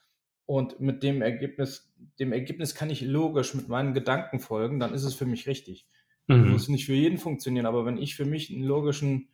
Und 0.46 0.80
mit 0.80 1.02
dem 1.02 1.22
Ergebnis, 1.22 1.92
dem 2.18 2.32
Ergebnis 2.32 2.74
kann 2.74 2.90
ich 2.90 3.02
logisch 3.02 3.54
mit 3.54 3.68
meinen 3.68 3.94
Gedanken 3.94 4.40
folgen, 4.40 4.80
dann 4.80 4.94
ist 4.94 5.04
es 5.04 5.14
für 5.14 5.26
mich 5.26 5.46
richtig. 5.46 5.86
Mhm. 6.26 6.50
Muss 6.50 6.68
nicht 6.68 6.86
für 6.86 6.94
jeden 6.94 7.18
funktionieren, 7.18 7.66
aber 7.66 7.84
wenn 7.84 7.98
ich 7.98 8.16
für 8.16 8.24
mich 8.24 8.50
einen 8.50 8.64
logischen, 8.64 9.28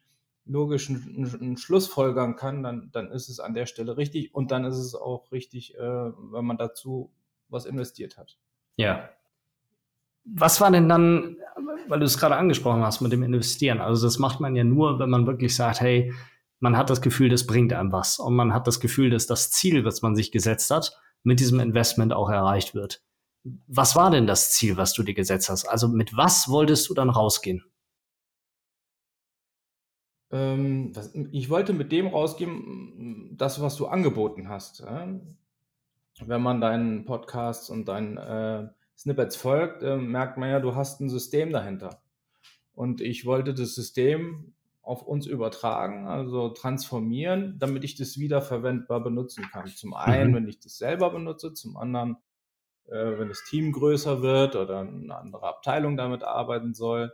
logischen 0.47 1.37
einen 1.41 1.57
Schluss 1.57 1.87
folgern 1.87 2.37
kann, 2.37 2.63
dann, 2.63 2.91
dann 2.93 3.11
ist 3.11 3.29
es 3.29 3.41
an 3.41 3.55
der 3.55 3.67
Stelle 3.67 3.97
richtig 3.97 4.35
und 4.35 4.51
dann 4.51 4.65
ist 4.65 4.79
es 4.79 4.95
auch 4.95 5.33
richtig, 5.33 5.77
äh, 5.77 5.81
wenn 5.81 6.45
man 6.45 6.57
dazu 6.57 7.13
was 7.49 7.67
investiert 7.67 8.17
hat. 8.17 8.39
Ja, 8.77 9.11
was 10.27 10.61
war 10.61 10.71
denn 10.71 10.89
dann, 10.89 11.37
weil 11.89 12.01
du 12.01 12.05
es 12.05 12.19
gerade 12.19 12.37
angesprochen 12.37 12.83
hast 12.83 13.01
mit 13.01 13.13
dem 13.13 13.23
Investieren? 13.23 13.81
Also 13.81 14.07
das 14.07 14.19
macht 14.19 14.41
man 14.41 14.57
ja 14.57 14.65
nur, 14.65 14.99
wenn 14.99 15.11
man 15.11 15.27
wirklich 15.27 15.55
sagt, 15.55 15.81
hey, 15.81 16.13
man 16.59 16.77
hat 16.77 16.91
das 16.91 17.01
Gefühl, 17.01 17.29
das 17.29 17.47
bringt 17.47 17.73
einem 17.73 17.93
was. 17.93 18.19
Und 18.19 18.35
man 18.35 18.53
hat 18.53 18.67
das 18.67 18.81
Gefühl, 18.81 19.11
dass 19.11 19.27
das 19.27 19.51
Ziel, 19.51 19.85
was 19.85 20.03
man 20.03 20.17
sich 20.17 20.33
gesetzt 20.33 20.71
hat, 20.71 20.99
mit 21.23 21.39
diesem 21.39 21.61
Investment 21.61 22.13
auch 22.13 22.29
erreicht 22.29 22.75
wird. 22.75 23.03
Was 23.69 23.95
war 23.95 24.11
denn 24.11 24.27
das 24.27 24.53
Ziel, 24.53 24.77
was 24.77 24.93
du 24.93 25.05
dir 25.05 25.15
gesetzt 25.15 25.49
hast? 25.49 25.67
Also 25.67 25.89
mit 25.89 26.17
was 26.17 26.49
wolltest 26.49 26.89
du 26.89 26.95
dann 26.95 27.11
rausgehen? 27.11 27.63
Ähm, 30.31 30.93
ich 31.33 31.51
wollte 31.51 31.73
mit 31.73 31.93
dem 31.93 32.09
rausgehen, 32.09 33.35
das, 33.37 33.61
was 33.61 33.77
du 33.77 33.87
angeboten 33.87 34.49
hast. 34.49 34.85
Wenn 34.85 36.43
man 36.43 36.61
deinen 36.61 37.05
Podcast 37.05 37.71
und 37.71 37.87
deinen 37.89 38.17
äh, 38.17 38.69
Snippets 38.97 39.37
folgt, 39.37 39.83
äh, 39.83 39.97
merkt 39.97 40.39
man 40.39 40.51
ja, 40.51 40.61
du 40.61 40.75
hast 40.75 41.01
ein 41.01 41.11
System 41.11 41.53
dahinter. 41.53 42.01
Und 42.75 43.01
ich 43.01 43.27
wollte 43.27 43.55
das 43.55 43.75
System 43.75 44.55
auf 44.83 45.03
uns 45.03 45.27
übertragen, 45.27 46.07
also 46.07 46.51
transformieren, 46.51 47.59
damit 47.59 47.85
ich 47.85 47.97
das 47.97 48.19
wiederverwendbar 48.19 49.03
benutzen 49.03 49.45
kann. 49.51 49.67
Zum 49.67 49.95
einen, 49.95 50.31
mhm. 50.31 50.35
wenn 50.37 50.49
ich 50.49 50.61
das 50.61 50.79
selber 50.79 51.11
benutze, 51.11 51.53
zum 51.53 51.77
anderen, 51.77 52.17
äh, 52.87 53.19
wenn 53.19 53.29
das 53.29 53.43
Team 53.51 53.73
größer 53.73 54.23
wird 54.23 54.55
oder 54.55 54.81
eine 54.81 55.17
andere 55.17 55.47
Abteilung 55.47 55.97
damit 55.97 56.23
arbeiten 56.23 56.73
soll. 56.73 57.13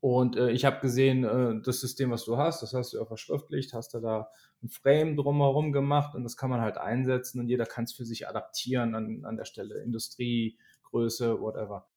Und 0.00 0.36
äh, 0.36 0.50
ich 0.50 0.64
habe 0.64 0.80
gesehen, 0.80 1.24
äh, 1.24 1.60
das 1.62 1.80
System, 1.80 2.10
was 2.10 2.24
du 2.24 2.36
hast, 2.36 2.62
das 2.62 2.74
hast 2.74 2.92
du 2.92 2.98
ja 2.98 3.04
verschriftlicht, 3.04 3.72
hast 3.72 3.94
du 3.94 4.00
da 4.00 4.28
ein 4.62 4.68
Frame 4.68 5.16
drumherum 5.16 5.72
gemacht 5.72 6.14
und 6.14 6.22
das 6.22 6.36
kann 6.36 6.50
man 6.50 6.60
halt 6.60 6.76
einsetzen 6.78 7.40
und 7.40 7.48
jeder 7.48 7.66
kann 7.66 7.84
es 7.84 7.92
für 7.92 8.04
sich 8.04 8.28
adaptieren 8.28 8.94
an, 8.94 9.24
an 9.24 9.36
der 9.36 9.46
Stelle. 9.46 9.82
Industrie, 9.82 10.58
Größe, 10.84 11.40
whatever. 11.40 11.88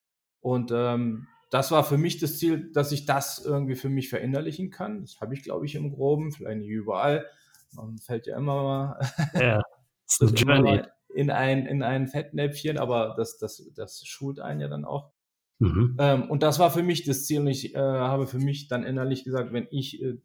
Und 0.41 0.71
ähm, 0.73 1.27
das 1.49 1.71
war 1.71 1.83
für 1.83 1.97
mich 1.97 2.19
das 2.19 2.37
Ziel, 2.37 2.71
dass 2.71 2.91
ich 2.91 3.05
das 3.05 3.39
irgendwie 3.39 3.75
für 3.75 3.89
mich 3.89 4.09
verinnerlichen 4.09 4.69
kann. 4.69 5.01
Das 5.01 5.19
habe 5.19 5.33
ich, 5.33 5.43
glaube 5.43 5.65
ich, 5.65 5.75
im 5.75 5.91
Groben, 5.91 6.31
vielleicht 6.31 6.59
nicht 6.59 6.69
überall. 6.69 7.25
Man 7.73 7.97
fällt 7.97 8.27
ja 8.27 8.37
immer 8.37 8.63
mal, 8.63 8.99
ja, 9.33 9.61
immer 10.41 10.61
mal 10.61 10.91
in, 11.13 11.31
ein, 11.31 11.65
in 11.65 11.83
ein 11.83 12.07
Fettnäpfchen, 12.07 12.77
aber 12.77 13.15
das, 13.17 13.37
das, 13.37 13.71
das 13.75 14.05
schult 14.05 14.39
einen 14.39 14.61
ja 14.61 14.67
dann 14.67 14.85
auch. 14.85 15.11
Mhm. 15.59 15.97
Ähm, 15.99 16.29
und 16.29 16.41
das 16.41 16.57
war 16.57 16.71
für 16.71 16.83
mich 16.83 17.03
das 17.03 17.25
Ziel. 17.25 17.41
Und 17.41 17.47
ich 17.47 17.75
äh, 17.75 17.77
habe 17.77 18.27
für 18.27 18.39
mich 18.39 18.67
dann 18.67 18.83
innerlich 18.83 19.23
gesagt, 19.23 19.53
wenn 19.53 19.67
ich 19.71 20.01
äh, 20.01 20.17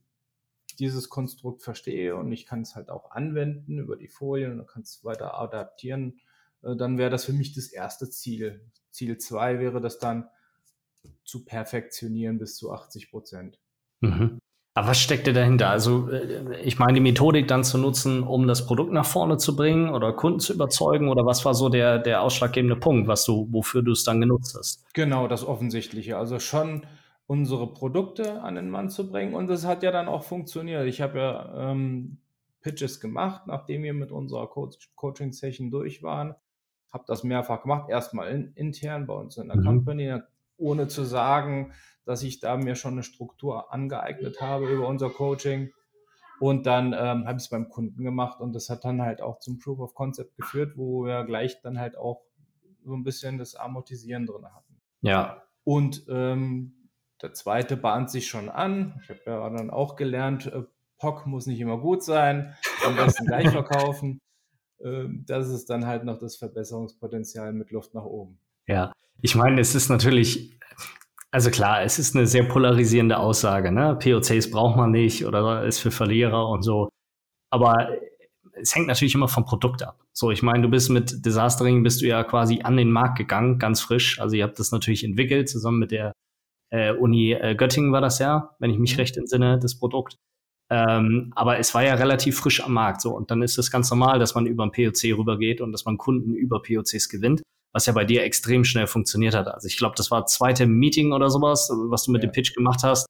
dieses 0.79 1.09
Konstrukt 1.09 1.63
verstehe 1.63 2.17
und 2.17 2.33
ich 2.33 2.47
kann 2.47 2.63
es 2.63 2.75
halt 2.75 2.89
auch 2.89 3.11
anwenden 3.11 3.79
über 3.79 3.97
die 3.97 4.09
Folien 4.09 4.61
und 4.61 4.67
kann 4.67 4.83
es 4.83 5.05
weiter 5.05 5.39
adaptieren, 5.39 6.21
äh, 6.63 6.77
dann 6.77 6.99
wäre 6.99 7.11
das 7.11 7.25
für 7.25 7.33
mich 7.33 7.55
das 7.55 7.69
erste 7.69 8.09
Ziel. 8.09 8.71
Ziel 8.91 9.19
zwei 9.19 9.59
wäre 9.59 9.81
das 9.81 9.99
dann 9.99 10.29
zu 11.25 11.45
perfektionieren 11.45 12.39
bis 12.39 12.57
zu 12.57 12.73
80 12.73 13.11
Prozent. 13.11 13.59
Mhm. 14.01 14.39
Aber 14.77 14.89
was 14.89 14.99
steckt 14.99 15.29
dir 15.29 15.33
dahinter? 15.33 15.71
Also, 15.71 16.11
äh, 16.11 16.61
ich 16.63 16.81
meine, 16.81 16.95
die 16.95 17.01
Methodik 17.01 17.47
dann 17.47 17.63
zu 17.63 17.79
nutzen, 17.79 18.25
um 18.25 18.49
das 18.49 18.67
Produkt 18.67 18.93
nach 18.93 19.07
vorne 19.07 19.37
zu 19.37 19.55
bringen 19.55 19.89
oder 19.89 20.13
Kunden 20.13 20.41
zu 20.41 20.53
überzeugen? 20.53 21.09
Oder 21.09 21.25
was 21.25 21.45
war 21.45 21.55
so 21.55 21.69
der, 21.69 22.01
der 22.01 22.23
ausschlaggebende 22.23 22.77
Punkt, 22.77 23.07
was 23.07 23.25
du, 23.25 23.47
wofür 23.51 23.83
du 23.83 23.93
es 23.93 24.03
dann 24.03 24.21
genutzt 24.21 24.57
hast? 24.59 24.85
Genau, 24.93 25.29
das 25.29 25.47
Offensichtliche. 25.47 26.19
Also 26.19 26.41
schon 26.41 26.87
unsere 27.27 27.73
Produkte 27.73 28.43
an 28.43 28.57
den 28.57 28.69
Mann 28.69 28.91
zu 28.91 29.09
bringen. 29.09 29.35
Und 29.35 29.47
das 29.47 29.65
hat 29.65 29.85
ja 29.85 29.93
dann 29.93 30.09
auch 30.09 30.25
funktioniert. 30.25 30.87
Ich 30.87 31.01
habe 31.01 31.19
ja 31.19 31.71
ähm, 31.71 32.19
Pitches 32.61 32.99
gemacht, 32.99 33.47
nachdem 33.47 33.85
wir 33.85 33.95
mit 33.95 34.11
unserer 34.11 34.49
Co 34.49 34.71
Coaching-Session 34.97 35.71
durch 35.71 36.03
waren. 36.03 36.35
Habe 36.93 37.05
das 37.07 37.23
mehrfach 37.23 37.63
gemacht, 37.63 37.91
erstmal 37.91 38.29
in, 38.29 38.53
intern 38.55 39.07
bei 39.07 39.15
uns 39.15 39.37
in 39.37 39.49
der 39.49 39.57
mhm. 39.57 39.65
Company, 39.65 40.21
ohne 40.65 40.89
zu 40.89 41.05
sagen, 41.05 41.73
dass 42.05 42.23
ich 42.23 42.41
da 42.41 42.57
mir 42.57 42.75
schon 42.75 42.95
eine 42.95 43.03
Struktur 43.03 43.73
angeeignet 43.73 44.41
habe 44.41 44.69
über 44.69 44.89
unser 44.89 45.11
Coaching. 45.11 45.71
Und 46.41 46.67
dann 46.67 46.93
ähm, 46.93 47.27
habe 47.27 47.39
ich 47.39 47.45
es 47.45 47.49
beim 47.49 47.69
Kunden 47.69 48.03
gemacht 48.03 48.41
und 48.41 48.55
das 48.55 48.69
hat 48.69 48.85
dann 48.85 49.03
halt 49.03 49.23
auch 49.23 49.39
zum 49.39 49.59
Proof 49.59 49.79
of 49.79 49.95
Concept 49.95 50.37
geführt, 50.37 50.73
wo 50.77 51.05
wir 51.05 51.25
gleich 51.25 51.61
dann 51.63 51.79
halt 51.79 51.97
auch 51.97 52.23
so 52.85 52.95
ein 52.95 53.05
bisschen 53.05 53.39
das 53.39 53.55
Amortisieren 53.55 54.27
drin 54.27 54.45
hatten. 54.45 54.81
Ja. 55.01 55.43
Und 55.63 56.05
ähm, 56.09 56.91
der 57.23 57.33
zweite 57.33 57.77
bahnt 57.77 58.11
sich 58.11 58.27
schon 58.27 58.49
an. 58.49 59.01
Ich 59.03 59.11
habe 59.11 59.21
ja 59.27 59.49
dann 59.49 59.71
auch 59.71 59.97
gelernt, 59.97 60.47
äh, 60.47 60.65
POC 60.99 61.27
muss 61.27 61.47
nicht 61.47 61.61
immer 61.61 61.79
gut 61.79 62.03
sein, 62.03 62.55
am 62.85 62.97
besten 62.97 63.27
gleich 63.27 63.51
verkaufen. 63.51 64.21
Ähm, 64.83 65.25
das 65.27 65.49
ist 65.49 65.71
dann 65.71 65.87
halt 65.87 66.05
noch 66.05 66.19
das 66.19 66.37
Verbesserungspotenzial 66.37 67.53
mit 67.53 67.71
Luft 67.71 67.95
nach 67.95 68.05
oben. 68.05 68.41
Ja, 68.67 68.93
ich 69.23 69.35
meine, 69.35 69.61
es 69.61 69.75
ist 69.75 69.89
natürlich, 69.89 70.59
also 71.31 71.51
klar, 71.51 71.83
es 71.83 71.99
ist 71.99 72.15
eine 72.15 72.27
sehr 72.27 72.45
polarisierende 72.45 73.19
Aussage. 73.19 73.73
Ne? 73.73 73.99
POCs 74.01 74.51
braucht 74.51 74.77
man 74.77 74.91
nicht 74.91 75.25
oder 75.25 75.65
ist 75.65 75.79
für 75.79 75.91
Verlierer 75.91 76.49
und 76.49 76.63
so. 76.63 76.89
Aber 77.51 77.91
es 78.53 78.75
hängt 78.75 78.87
natürlich 78.87 79.15
immer 79.15 79.29
vom 79.29 79.45
Produkt 79.45 79.83
ab. 79.83 80.01
So, 80.13 80.31
ich 80.31 80.43
meine, 80.43 80.63
du 80.63 80.69
bist 80.69 80.91
mit 80.91 81.25
Disastering, 81.25 81.83
bist 81.83 82.03
du 82.03 82.07
ja 82.07 82.23
quasi 82.25 82.61
an 82.63 82.77
den 82.77 82.91
Markt 82.91 83.19
gegangen, 83.19 83.59
ganz 83.59 83.81
frisch. 83.81 84.21
Also 84.21 84.37
ihr 84.37 84.45
habt 84.45 84.59
das 84.59 84.71
natürlich 84.71 85.05
entwickelt, 85.05 85.49
zusammen 85.49 85.79
mit 85.79 85.91
der 85.91 86.13
äh, 86.71 86.93
Uni 86.93 87.33
äh, 87.33 87.55
Göttingen 87.55 87.93
war 87.93 88.01
das 88.01 88.19
ja, 88.19 88.55
wenn 88.59 88.71
ich 88.71 88.79
mich 88.79 88.95
mhm. 88.95 89.01
recht 89.01 89.17
entsinne, 89.17 89.59
das 89.59 89.79
Produkt. 89.79 90.17
Ähm, 90.71 91.33
aber 91.37 91.59
es 91.59 91.75
war 91.75 91.85
ja 91.85 91.95
relativ 91.95 92.39
frisch 92.39 92.65
am 92.65 92.73
Markt 92.73 93.03
so 93.03 93.15
und 93.15 93.31
dann 93.31 93.43
ist 93.43 93.59
es 93.59 93.71
ganz 93.71 93.91
normal, 93.91 94.19
dass 94.19 94.35
man 94.35 94.47
über 94.47 94.65
ein 94.65 94.73
POC 94.73 95.17
rübergeht 95.17 95.61
und 95.61 95.73
dass 95.73 95.85
man 95.85 95.99
Kunden 95.99 96.35
über 96.35 96.63
POCs 96.63 97.09
gewinnt, 97.09 97.43
was 97.75 97.87
ja 97.87 97.93
bei 97.93 98.05
dir 98.05 98.23
extrem 98.23 98.65
schnell 98.65 98.87
funktioniert 98.87 99.35
hat. 99.35 99.49
Also 99.49 99.67
ich 99.67 99.77
glaube, 99.77 99.97
das 99.97 100.11
war 100.11 100.23
das 100.23 100.33
zweite 100.33 100.67
Meeting 100.67 101.13
oder 101.13 101.29
sowas, 101.29 101.69
was 101.89 102.05
du 102.05 102.13
mit 102.13 102.23
ja. 102.23 102.29
dem 102.29 102.33
Pitch 102.33 102.55
gemacht 102.55 102.83
hast, 102.85 103.07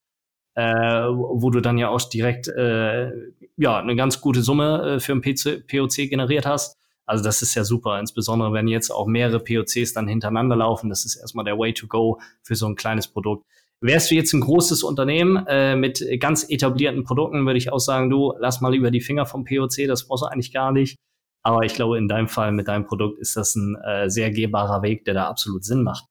äh, 0.54 0.62
wo 0.64 1.50
du 1.50 1.60
dann 1.60 1.76
ja 1.76 1.90
auch 1.90 2.00
direkt 2.00 2.48
äh, 2.48 3.10
ja 3.56 3.78
eine 3.78 3.94
ganz 3.94 4.22
gute 4.22 4.42
Summe 4.42 4.94
äh, 4.96 5.00
für 5.00 5.12
ein 5.12 5.20
PC, 5.20 5.66
POC 5.68 6.08
generiert 6.08 6.46
hast. 6.46 6.76
Also 7.06 7.22
das 7.22 7.42
ist 7.42 7.54
ja 7.54 7.64
super, 7.64 8.00
insbesondere 8.00 8.54
wenn 8.54 8.66
jetzt 8.66 8.90
auch 8.90 9.06
mehrere 9.06 9.38
POCs 9.38 9.92
dann 9.92 10.08
hintereinander 10.08 10.56
laufen. 10.56 10.88
Das 10.88 11.04
ist 11.04 11.16
erstmal 11.16 11.44
der 11.44 11.58
Way 11.58 11.74
to 11.74 11.86
go 11.86 12.18
für 12.42 12.54
so 12.54 12.66
ein 12.66 12.74
kleines 12.74 13.06
Produkt. 13.06 13.44
Wärst 13.82 14.10
du 14.10 14.14
jetzt 14.14 14.32
ein 14.32 14.40
großes 14.40 14.82
Unternehmen 14.82 15.46
äh, 15.46 15.76
mit 15.76 16.02
ganz 16.18 16.48
etablierten 16.48 17.04
Produkten, 17.04 17.44
würde 17.44 17.58
ich 17.58 17.70
auch 17.70 17.80
sagen, 17.80 18.08
du 18.08 18.32
lass 18.38 18.62
mal 18.62 18.74
über 18.74 18.90
die 18.90 19.02
Finger 19.02 19.26
vom 19.26 19.44
POC, 19.44 19.86
das 19.86 20.08
brauchst 20.08 20.22
du 20.22 20.26
eigentlich 20.28 20.54
gar 20.54 20.72
nicht. 20.72 20.96
Aber 21.44 21.62
ich 21.64 21.74
glaube, 21.74 21.98
in 21.98 22.08
deinem 22.08 22.28
Fall 22.28 22.52
mit 22.52 22.68
deinem 22.68 22.86
Produkt 22.86 23.18
ist 23.20 23.36
das 23.36 23.54
ein 23.54 23.76
äh, 23.76 24.08
sehr 24.08 24.30
gehbarer 24.30 24.82
Weg, 24.82 25.04
der 25.04 25.14
da 25.14 25.28
absolut 25.28 25.64
Sinn 25.64 25.82
macht. 25.82 26.06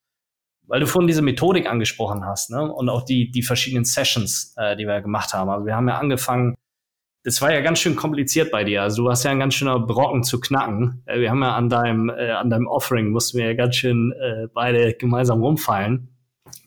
Weil 0.68 0.80
du 0.80 0.88
vorhin 0.88 1.08
diese 1.08 1.22
Methodik 1.22 1.68
angesprochen 1.68 2.26
hast, 2.26 2.52
ne? 2.52 2.72
Und 2.72 2.88
auch 2.88 3.04
die, 3.04 3.32
die 3.32 3.42
verschiedenen 3.42 3.84
Sessions, 3.84 4.54
äh, 4.58 4.78
die 4.78 4.86
wir 4.86 5.02
gemacht 5.02 5.34
haben. 5.34 5.50
Also 5.50 5.66
wir 5.66 5.76
haben 5.76 5.90
ja 5.90 5.98
angefangen 5.98 6.56
das 7.24 7.42
war 7.42 7.54
ja 7.54 7.62
ganz 7.62 7.80
schön 7.80 7.96
kompliziert 7.96 8.52
bei 8.52 8.64
dir. 8.64 8.82
Also 8.82 9.04
du 9.04 9.10
hast 9.10 9.24
ja 9.24 9.32
ein 9.32 9.40
ganz 9.40 9.54
schöner 9.54 9.80
Brocken 9.80 10.24
zu 10.24 10.40
knacken. 10.40 11.02
Äh, 11.06 11.22
wir 11.22 11.32
haben 11.32 11.42
ja 11.42 11.56
an 11.56 11.70
deinem, 11.70 12.10
äh, 12.10 12.32
an 12.32 12.50
deinem 12.50 12.68
Offering 12.68 13.10
mussten 13.10 13.38
wir 13.38 13.46
ja 13.46 13.54
ganz 13.54 13.76
schön 13.76 14.12
äh, 14.12 14.48
beide 14.54 14.94
gemeinsam 14.94 15.42
rumfallen, 15.42 16.10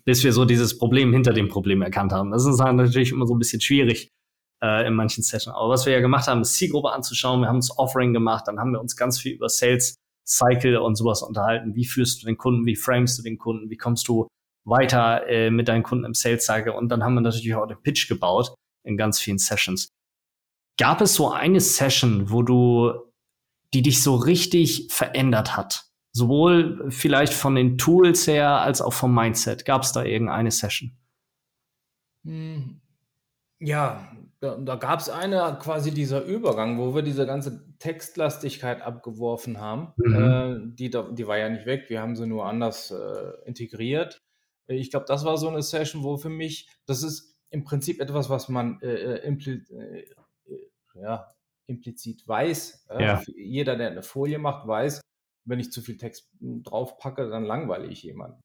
bis 0.05 0.25
wir 0.25 0.33
so 0.33 0.45
dieses 0.45 0.79
Problem 0.79 1.13
hinter 1.13 1.33
dem 1.33 1.49
Problem 1.49 1.83
erkannt 1.83 2.13
haben. 2.13 2.31
Das 2.31 2.47
ist 2.47 2.61
halt 2.61 2.77
natürlich 2.77 3.13
immer 3.13 3.27
so 3.27 3.35
ein 3.35 3.39
bisschen 3.39 3.61
schwierig 3.61 4.11
äh, 4.63 4.87
in 4.87 4.95
manchen 4.95 5.23
Sessions. 5.23 5.57
Aber 5.57 5.71
was 5.71 5.87
wir 5.87 5.93
ja 5.93 6.01
gemacht 6.01 6.27
haben, 6.29 6.43
ist 6.43 6.55
Zielgruppe 6.55 6.91
anzuschauen. 6.91 7.41
Wir 7.41 7.49
haben 7.49 7.61
das 7.61 7.77
Offering 7.79 8.13
gemacht, 8.13 8.45
dann 8.47 8.59
haben 8.59 8.73
wir 8.73 8.81
uns 8.81 8.97
ganz 8.97 9.21
viel 9.21 9.35
über 9.35 9.49
Sales 9.49 9.97
Cycle 10.27 10.79
und 10.79 10.97
sowas 10.97 11.23
unterhalten. 11.23 11.75
Wie 11.75 11.87
führst 11.87 12.23
du 12.23 12.27
den 12.27 12.37
Kunden? 12.37 12.67
Wie 12.67 12.77
framest 12.77 13.19
du 13.19 13.23
den 13.23 13.39
Kunden? 13.39 13.71
Wie 13.71 13.77
kommst 13.77 14.09
du 14.09 14.27
weiter 14.65 15.27
äh, 15.29 15.51
mit 15.51 15.69
deinen 15.69 15.83
Kunden 15.83 16.05
im 16.05 16.15
Sales 16.15 16.45
Cycle? 16.45 16.73
Und 16.73 16.89
dann 16.89 17.05
haben 17.05 17.15
wir 17.15 17.21
natürlich 17.21 17.55
auch 17.55 17.67
den 17.67 17.81
Pitch 17.83 18.09
gebaut 18.09 18.55
in 18.85 18.97
ganz 18.97 19.21
vielen 19.21 19.39
Sessions. 19.39 19.89
Gab 20.79 21.01
es 21.01 21.15
so 21.15 21.31
eine 21.31 21.61
Session, 21.61 22.31
wo 22.31 22.43
du, 22.43 22.93
die 23.73 23.83
dich 23.83 24.03
so 24.03 24.17
richtig 24.17 24.89
verändert 24.91 25.57
hat? 25.57 25.85
Sowohl 26.13 26.91
vielleicht 26.91 27.35
von 27.35 27.55
den 27.55 27.79
Tools 27.79 28.27
her 28.27 28.61
als 28.61 28.81
auch 28.83 28.93
vom 28.93 29.15
Mindset. 29.15 29.65
Gab 29.65 29.83
es 29.83 29.93
da 29.93 30.03
irgendeine 30.03 30.51
Session? 30.51 30.97
Hm, 32.25 32.81
ja, 33.61 34.09
da, 34.41 34.57
da 34.57 34.77
gab 34.77 35.01
es 35.01 35.09
eine 35.09 35.59
quasi 35.61 35.93
dieser 35.93 36.23
Übergang, 36.25 36.79
wo 36.79 36.95
wir 36.95 37.03
diese 37.03 37.27
ganze 37.27 37.65
Textlastigkeit 37.79 38.83
abgeworfen 38.83 39.61
haben. 39.61 39.93
Mhm. 39.97 40.15
Äh, 40.15 40.75
die, 40.75 40.91
die 40.91 41.27
war 41.27 41.39
ja 41.39 41.49
nicht 41.49 41.67
weg, 41.67 41.87
wir 41.89 42.01
haben 42.01 42.17
sie 42.17 42.27
nur 42.27 42.47
anders 42.47 42.91
äh, 42.91 43.47
integriert. 43.47 44.23
Ich 44.67 44.91
glaube, 44.91 45.07
das 45.07 45.25
war 45.25 45.39
so 45.39 45.49
eine 45.49 45.63
Session, 45.63 46.03
wo 46.03 46.17
für 46.17 46.29
mich, 46.29 46.69
das 46.87 47.03
ist 47.03 47.37
im 47.51 47.65
Prinzip 47.65 48.01
etwas, 48.01 48.29
was 48.29 48.49
man 48.49 48.81
äh, 48.83 48.95
äh 48.95 49.27
impli 49.27 49.63
äh, 49.71 50.05
ja, 50.95 51.29
implizit 51.67 52.27
weiß. 52.27 52.87
Ja. 52.99 53.23
Jeder, 53.27 53.77
der 53.77 53.91
eine 53.91 54.03
Folie 54.03 54.39
macht, 54.39 54.67
weiß, 54.67 55.01
wenn 55.45 55.61
ich 55.61 55.71
zu 55.71 55.83
viel 55.83 55.97
Text 55.97 56.31
draufpacke, 56.41 57.29
dann 57.29 57.45
langweile 57.45 57.87
ich 57.87 58.03
jemanden. 58.03 58.41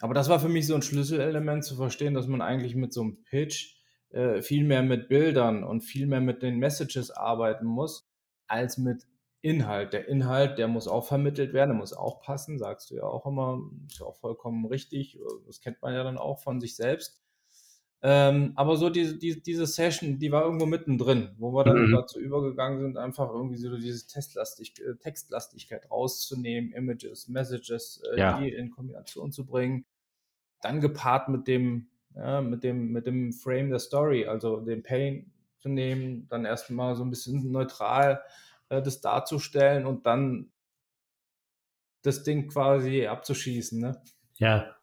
Aber 0.00 0.14
das 0.14 0.28
war 0.28 0.40
für 0.40 0.48
mich 0.48 0.66
so 0.66 0.74
ein 0.74 0.82
Schlüsselelement 0.82 1.64
zu 1.64 1.76
verstehen, 1.76 2.14
dass 2.14 2.26
man 2.26 2.40
eigentlich 2.40 2.74
mit 2.74 2.92
so 2.92 3.02
einem 3.02 3.22
Pitch 3.22 3.81
äh, 4.12 4.42
viel 4.42 4.64
mehr 4.64 4.82
mit 4.82 5.08
Bildern 5.08 5.64
und 5.64 5.80
viel 5.80 6.06
mehr 6.06 6.20
mit 6.20 6.42
den 6.42 6.58
Messages 6.58 7.10
arbeiten 7.10 7.66
muss, 7.66 8.08
als 8.46 8.78
mit 8.78 9.06
Inhalt. 9.40 9.92
Der 9.92 10.06
Inhalt, 10.08 10.58
der 10.58 10.68
muss 10.68 10.86
auch 10.86 11.06
vermittelt 11.06 11.52
werden, 11.52 11.70
der 11.70 11.78
muss 11.78 11.92
auch 11.92 12.20
passen, 12.20 12.58
sagst 12.58 12.90
du 12.90 12.96
ja 12.96 13.02
auch 13.02 13.26
immer, 13.26 13.60
ist 13.88 13.98
ja 13.98 14.06
auch 14.06 14.16
vollkommen 14.16 14.66
richtig. 14.66 15.18
Das 15.46 15.60
kennt 15.60 15.82
man 15.82 15.94
ja 15.94 16.04
dann 16.04 16.16
auch 16.18 16.38
von 16.38 16.60
sich 16.60 16.76
selbst. 16.76 17.22
Ähm, 18.04 18.52
aber 18.56 18.76
so 18.76 18.90
diese, 18.90 19.16
diese, 19.16 19.40
diese 19.40 19.64
Session, 19.64 20.18
die 20.18 20.32
war 20.32 20.44
irgendwo 20.44 20.66
mittendrin, 20.66 21.30
wo 21.38 21.52
wir 21.52 21.62
dann 21.62 21.86
mhm. 21.86 21.92
dazu 21.92 22.18
übergegangen 22.18 22.80
sind, 22.80 22.96
einfach 22.96 23.30
irgendwie 23.30 23.56
so 23.56 23.76
diese 23.76 24.06
Testlastig 24.08 24.74
äh, 24.80 24.96
Textlastigkeit 24.96 25.88
rauszunehmen, 25.88 26.72
Images, 26.72 27.28
Messages, 27.28 28.02
äh, 28.12 28.18
ja. 28.18 28.40
die 28.40 28.48
in 28.48 28.70
Kombination 28.70 29.30
zu 29.30 29.46
bringen. 29.46 29.84
Dann 30.60 30.80
gepaart 30.80 31.28
mit 31.28 31.46
dem, 31.46 31.90
ja, 32.16 32.40
mit 32.40 32.62
dem, 32.64 32.92
mit 32.92 33.06
dem 33.06 33.32
Frame 33.32 33.70
der 33.70 33.78
Story, 33.78 34.26
also 34.26 34.60
den 34.60 34.82
Pain 34.82 35.32
zu 35.58 35.68
nehmen, 35.68 36.26
dann 36.28 36.44
erstmal 36.44 36.94
so 36.94 37.04
ein 37.04 37.10
bisschen 37.10 37.50
neutral 37.50 38.22
äh, 38.68 38.82
das 38.82 39.00
darzustellen 39.00 39.86
und 39.86 40.06
dann 40.06 40.50
das 42.02 42.24
Ding 42.24 42.48
quasi 42.48 43.06
abzuschießen. 43.06 43.80
Ne? 43.80 44.02
Ja, 44.38 44.74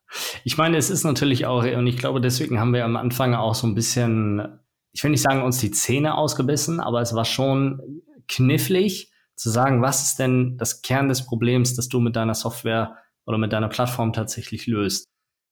ich 0.43 0.57
meine, 0.57 0.77
es 0.77 0.89
ist 0.89 1.03
natürlich 1.03 1.45
auch, 1.45 1.63
und 1.63 1.87
ich 1.87 1.97
glaube, 1.97 2.21
deswegen 2.21 2.59
haben 2.59 2.73
wir 2.73 2.85
am 2.85 2.95
Anfang 2.95 3.33
auch 3.35 3.55
so 3.55 3.67
ein 3.67 3.75
bisschen, 3.75 4.59
ich 4.91 5.03
will 5.03 5.11
nicht 5.11 5.21
sagen, 5.21 5.43
uns 5.43 5.59
die 5.59 5.71
Zähne 5.71 6.15
ausgebissen, 6.15 6.79
aber 6.79 7.01
es 7.01 7.13
war 7.13 7.25
schon 7.25 8.01
knifflig 8.27 9.11
zu 9.35 9.49
sagen, 9.49 9.81
was 9.81 10.03
ist 10.03 10.19
denn 10.19 10.57
das 10.57 10.81
Kern 10.81 11.09
des 11.09 11.25
Problems, 11.25 11.75
das 11.75 11.87
du 11.87 11.99
mit 11.99 12.15
deiner 12.15 12.35
Software 12.35 12.97
oder 13.25 13.37
mit 13.37 13.53
deiner 13.53 13.69
Plattform 13.69 14.13
tatsächlich 14.13 14.65
löst. 14.67 15.05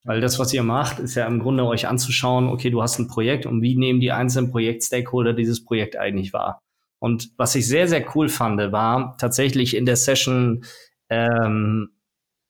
Weil 0.08 0.22
das, 0.22 0.40
was 0.40 0.54
ihr 0.54 0.64
macht, 0.64 1.00
ist 1.00 1.16
ja 1.16 1.28
im 1.28 1.40
Grunde 1.40 1.66
euch 1.66 1.86
anzuschauen, 1.86 2.48
okay, 2.48 2.70
du 2.70 2.82
hast 2.82 2.98
ein 2.98 3.10
Projekt 3.10 3.46
und 3.46 3.62
wie 3.62 3.76
nehmen 3.76 4.00
die 4.00 4.14
einzelnen 4.14 4.52
Projekt-Stakeholder 4.52 5.34
dieses 5.34 5.66
Projekt 5.66 5.98
eigentlich 5.98 6.32
wahr? 6.32 6.62
Und 7.00 7.32
was 7.36 7.56
ich 7.56 7.68
sehr, 7.68 7.90
sehr 7.90 8.06
cool 8.16 8.30
fand, 8.30 8.72
war 8.72 9.18
tatsächlich 9.18 9.76
in 9.76 9.86
der 9.86 9.98
Session, 9.98 10.64
ähm, 11.10 11.90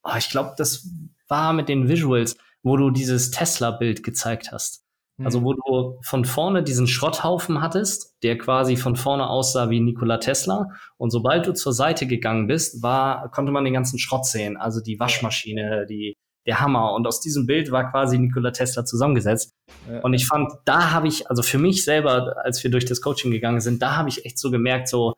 oh, 0.04 0.16
ich 0.16 0.30
glaube, 0.30 0.54
das 0.56 0.88
war 1.26 1.52
mit 1.52 1.68
den 1.68 1.88
Visuals, 1.88 2.36
wo 2.62 2.76
du 2.76 2.90
dieses 2.90 3.32
Tesla-Bild 3.32 4.04
gezeigt 4.04 4.52
hast. 4.52 4.84
Also 5.24 5.40
mhm. 5.40 5.44
wo 5.44 5.52
du 5.54 5.98
von 6.02 6.24
vorne 6.24 6.62
diesen 6.62 6.86
Schrotthaufen 6.86 7.60
hattest, 7.60 8.14
der 8.22 8.38
quasi 8.38 8.76
von 8.76 8.94
vorne 8.94 9.28
aussah 9.28 9.68
wie 9.68 9.80
Nikola 9.80 10.18
Tesla. 10.18 10.68
Und 10.96 11.10
sobald 11.10 11.44
du 11.48 11.54
zur 11.54 11.72
Seite 11.72 12.06
gegangen 12.06 12.46
bist, 12.46 12.84
war, 12.84 13.28
konnte 13.32 13.50
man 13.50 13.64
den 13.64 13.74
ganzen 13.74 13.98
Schrott 13.98 14.26
sehen. 14.26 14.56
Also 14.56 14.80
die 14.80 15.00
Waschmaschine, 15.00 15.86
die, 15.90 16.14
der 16.46 16.60
Hammer. 16.60 16.94
Und 16.94 17.06
aus 17.06 17.20
diesem 17.20 17.46
Bild 17.46 17.70
war 17.70 17.90
quasi 17.90 18.18
Nikola 18.18 18.50
Tesla 18.50 18.84
zusammengesetzt. 18.84 19.52
Ja. 19.90 20.00
Und 20.00 20.14
ich 20.14 20.26
fand, 20.26 20.52
da 20.64 20.92
habe 20.92 21.08
ich, 21.08 21.28
also 21.28 21.42
für 21.42 21.58
mich 21.58 21.84
selber, 21.84 22.36
als 22.44 22.62
wir 22.62 22.70
durch 22.70 22.84
das 22.84 23.00
Coaching 23.00 23.30
gegangen 23.30 23.60
sind, 23.60 23.82
da 23.82 23.96
habe 23.96 24.08
ich 24.08 24.24
echt 24.24 24.38
so 24.38 24.50
gemerkt, 24.50 24.88
so, 24.88 25.14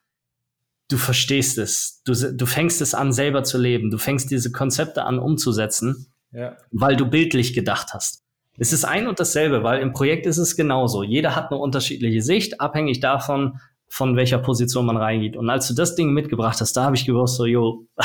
du 0.88 0.96
verstehst 0.96 1.58
es. 1.58 2.02
Du, 2.04 2.14
du 2.14 2.46
fängst 2.46 2.80
es 2.80 2.94
an, 2.94 3.12
selber 3.12 3.44
zu 3.44 3.58
leben. 3.58 3.90
Du 3.90 3.98
fängst 3.98 4.30
diese 4.30 4.50
Konzepte 4.50 5.04
an, 5.04 5.18
umzusetzen, 5.18 6.06
ja. 6.32 6.56
weil 6.72 6.96
du 6.96 7.06
bildlich 7.06 7.54
gedacht 7.54 7.94
hast. 7.94 8.22
Es 8.58 8.72
ist 8.72 8.84
ein 8.84 9.06
und 9.06 9.18
dasselbe, 9.18 9.62
weil 9.62 9.80
im 9.80 9.92
Projekt 9.92 10.26
ist 10.26 10.36
es 10.36 10.56
genauso. 10.56 11.02
Jeder 11.02 11.34
hat 11.34 11.50
eine 11.50 11.60
unterschiedliche 11.60 12.20
Sicht, 12.20 12.60
abhängig 12.60 13.00
davon, 13.00 13.58
von 13.88 14.16
welcher 14.16 14.38
Position 14.38 14.86
man 14.86 14.96
reingeht. 14.96 15.36
Und 15.36 15.48
als 15.48 15.66
du 15.68 15.74
das 15.74 15.94
Ding 15.94 16.12
mitgebracht 16.12 16.60
hast, 16.60 16.76
da 16.76 16.84
habe 16.84 16.96
ich 16.96 17.06
gewusst, 17.06 17.36
so, 17.36 17.46
jo, 17.46 17.86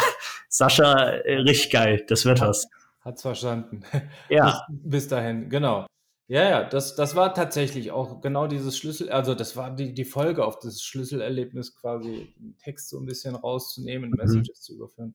Sascha, 0.50 0.94
äh, 0.94 1.40
richtig 1.40 1.72
geil, 1.72 2.06
das 2.08 2.26
wird 2.26 2.42
was. 2.42 2.68
Hat's 3.06 3.22
verstanden. 3.22 3.84
Ja. 4.30 4.66
bis, 4.68 4.82
bis 4.84 5.08
dahin, 5.08 5.50
genau. 5.50 5.86
Ja, 6.28 6.50
ja, 6.50 6.64
das, 6.64 6.96
das 6.96 7.16
war 7.16 7.36
tatsächlich 7.36 7.92
auch 7.92 8.20
genau 8.20 8.48
dieses 8.48 8.76
Schlüssel, 8.78 9.12
also 9.12 9.36
das 9.36 9.56
war 9.56 9.76
die, 9.76 9.94
die 9.94 10.06
Folge 10.06 10.44
auf 10.44 10.58
das 10.58 10.82
Schlüsselerlebnis, 10.82 11.76
quasi 11.76 12.34
den 12.40 12.58
Text 12.58 12.90
so 12.90 13.00
ein 13.00 13.06
bisschen 13.06 13.36
rauszunehmen, 13.36 14.10
mhm. 14.10 14.16
Messages 14.18 14.62
zu 14.62 14.74
überführen. 14.74 15.14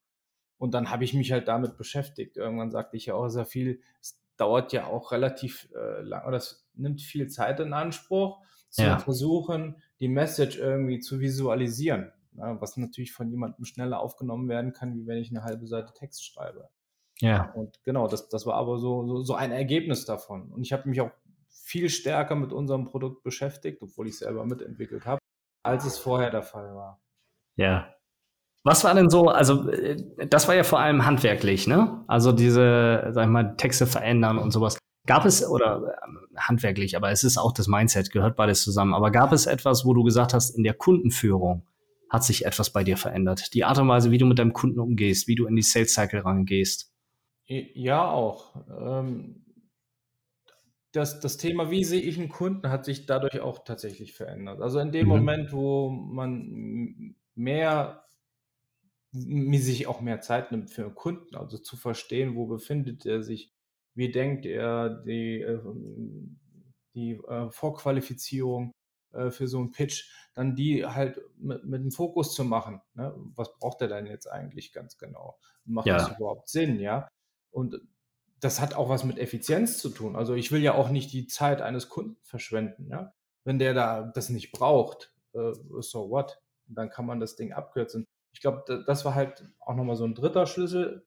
Und 0.56 0.72
dann 0.72 0.90
habe 0.90 1.02
ich 1.04 1.14
mich 1.14 1.32
halt 1.32 1.48
damit 1.48 1.76
beschäftigt. 1.76 2.36
Irgendwann 2.36 2.70
sagte 2.70 2.96
ich 2.96 3.06
ja 3.06 3.14
auch 3.14 3.28
sehr 3.28 3.46
viel, 3.46 3.80
es 4.00 4.20
dauert 4.36 4.72
ja 4.72 4.86
auch 4.86 5.10
relativ 5.10 5.68
äh, 5.74 6.02
lang, 6.02 6.26
oder 6.26 6.36
es 6.36 6.68
nimmt 6.74 7.00
viel 7.00 7.28
Zeit 7.28 7.58
in 7.58 7.72
Anspruch, 7.72 8.38
zu 8.68 8.82
ja. 8.82 8.98
versuchen, 8.98 9.82
die 9.98 10.08
Message 10.08 10.58
irgendwie 10.58 11.00
zu 11.00 11.18
visualisieren. 11.18 12.12
Ja, 12.36 12.52
ne, 12.52 12.60
was 12.60 12.76
natürlich 12.76 13.12
von 13.12 13.28
jemandem 13.28 13.64
schneller 13.64 13.98
aufgenommen 13.98 14.48
werden 14.48 14.72
kann, 14.72 14.94
wie 14.94 15.06
wenn 15.08 15.18
ich 15.18 15.30
eine 15.30 15.42
halbe 15.42 15.66
Seite 15.66 15.92
Text 15.92 16.24
schreibe. 16.24 16.68
Ja. 17.20 17.52
Und 17.54 17.82
genau, 17.84 18.08
das, 18.08 18.28
das 18.28 18.46
war 18.46 18.54
aber 18.54 18.78
so, 18.78 19.06
so, 19.06 19.22
so 19.22 19.34
ein 19.34 19.52
Ergebnis 19.52 20.04
davon. 20.04 20.50
Und 20.52 20.62
ich 20.62 20.72
habe 20.72 20.88
mich 20.88 21.00
auch 21.00 21.10
viel 21.48 21.88
stärker 21.90 22.34
mit 22.34 22.52
unserem 22.52 22.86
Produkt 22.86 23.22
beschäftigt, 23.22 23.82
obwohl 23.82 24.06
ich 24.06 24.14
es 24.14 24.18
selber 24.20 24.44
mitentwickelt 24.44 25.06
habe, 25.06 25.20
als 25.62 25.84
es 25.84 25.98
vorher 25.98 26.30
der 26.30 26.42
Fall 26.42 26.74
war. 26.74 27.00
Ja. 27.56 27.94
Was 28.64 28.84
war 28.84 28.94
denn 28.94 29.08
so, 29.08 29.28
also 29.28 29.70
äh, 29.70 29.96
das 30.28 30.48
war 30.48 30.54
ja 30.54 30.64
vor 30.64 30.80
allem 30.80 31.06
handwerklich, 31.06 31.66
ne? 31.66 32.04
Also 32.08 32.32
diese, 32.32 33.08
sag 33.12 33.24
ich 33.24 33.30
mal, 33.30 33.56
Texte 33.56 33.86
verändern 33.86 34.38
und 34.38 34.50
sowas. 34.50 34.78
Gab 35.06 35.24
es, 35.24 35.46
oder 35.46 35.94
äh, 35.94 36.36
handwerklich, 36.36 36.96
aber 36.96 37.10
es 37.10 37.24
ist 37.24 37.38
auch 37.38 37.52
das 37.52 37.68
Mindset, 37.68 38.10
gehört 38.10 38.36
beides 38.36 38.62
zusammen. 38.62 38.92
Aber 38.94 39.10
gab 39.10 39.32
es 39.32 39.46
etwas, 39.46 39.84
wo 39.84 39.94
du 39.94 40.02
gesagt 40.02 40.34
hast, 40.34 40.50
in 40.50 40.62
der 40.62 40.74
Kundenführung 40.74 41.66
hat 42.10 42.24
sich 42.24 42.44
etwas 42.44 42.70
bei 42.70 42.84
dir 42.84 42.96
verändert? 42.96 43.54
Die 43.54 43.64
Art 43.64 43.78
und 43.78 43.88
Weise, 43.88 44.10
wie 44.10 44.18
du 44.18 44.26
mit 44.26 44.38
deinem 44.38 44.52
Kunden 44.52 44.80
umgehst, 44.80 45.26
wie 45.26 45.36
du 45.36 45.46
in 45.46 45.56
die 45.56 45.62
Sales 45.62 45.94
Cycle 45.94 46.20
rangehst? 46.20 46.89
Ja, 47.50 48.08
auch. 48.08 48.54
Ähm, 48.68 49.44
das, 50.92 51.18
das 51.18 51.36
Thema, 51.36 51.70
wie 51.70 51.82
sehe 51.82 52.00
ich 52.00 52.16
einen 52.16 52.28
Kunden, 52.28 52.70
hat 52.70 52.84
sich 52.84 53.06
dadurch 53.06 53.40
auch 53.40 53.64
tatsächlich 53.64 54.12
verändert. 54.12 54.60
Also 54.60 54.78
in 54.78 54.92
dem 54.92 55.06
mhm. 55.06 55.12
Moment, 55.12 55.52
wo 55.52 55.90
man 55.90 57.16
mehr, 57.34 58.04
sich 59.10 59.88
auch 59.88 60.00
mehr 60.00 60.20
Zeit 60.20 60.52
nimmt 60.52 60.70
für 60.70 60.84
einen 60.84 60.94
Kunden, 60.94 61.34
also 61.34 61.58
zu 61.58 61.76
verstehen, 61.76 62.36
wo 62.36 62.46
befindet 62.46 63.04
er 63.04 63.24
sich, 63.24 63.52
wie 63.94 64.12
denkt 64.12 64.46
er, 64.46 65.02
die, 65.02 65.40
äh, 65.40 65.60
die 66.94 67.14
äh, 67.14 67.50
Vorqualifizierung 67.50 68.70
äh, 69.12 69.30
für 69.30 69.48
so 69.48 69.58
einen 69.58 69.72
Pitch, 69.72 70.08
dann 70.34 70.54
die 70.54 70.86
halt 70.86 71.20
mit, 71.36 71.64
mit 71.64 71.82
dem 71.82 71.90
Fokus 71.90 72.32
zu 72.32 72.44
machen. 72.44 72.80
Ne? 72.94 73.12
Was 73.34 73.52
braucht 73.58 73.80
er 73.80 73.88
denn 73.88 74.06
jetzt 74.06 74.30
eigentlich 74.30 74.72
ganz 74.72 74.98
genau? 74.98 75.36
Macht 75.64 75.88
ja. 75.88 75.98
das 75.98 76.16
überhaupt 76.16 76.48
Sinn, 76.48 76.78
ja? 76.78 77.08
Und 77.50 77.80
das 78.40 78.60
hat 78.60 78.74
auch 78.74 78.88
was 78.88 79.04
mit 79.04 79.18
Effizienz 79.18 79.78
zu 79.78 79.90
tun. 79.90 80.16
Also 80.16 80.34
ich 80.34 80.50
will 80.50 80.62
ja 80.62 80.74
auch 80.74 80.90
nicht 80.90 81.12
die 81.12 81.26
Zeit 81.26 81.60
eines 81.60 81.88
Kunden 81.88 82.16
verschwenden. 82.22 82.88
Ja? 82.90 83.14
Wenn 83.44 83.58
der 83.58 83.74
da 83.74 84.10
das 84.14 84.30
nicht 84.30 84.52
braucht, 84.52 85.12
äh, 85.34 85.52
so 85.80 86.10
what? 86.10 86.40
Dann 86.66 86.88
kann 86.88 87.06
man 87.06 87.20
das 87.20 87.36
Ding 87.36 87.52
abkürzen. 87.52 88.06
Ich 88.32 88.40
glaube, 88.40 88.84
das 88.86 89.04
war 89.04 89.14
halt 89.14 89.44
auch 89.58 89.74
nochmal 89.74 89.96
so 89.96 90.04
ein 90.04 90.14
dritter 90.14 90.46
Schlüssel, 90.46 91.04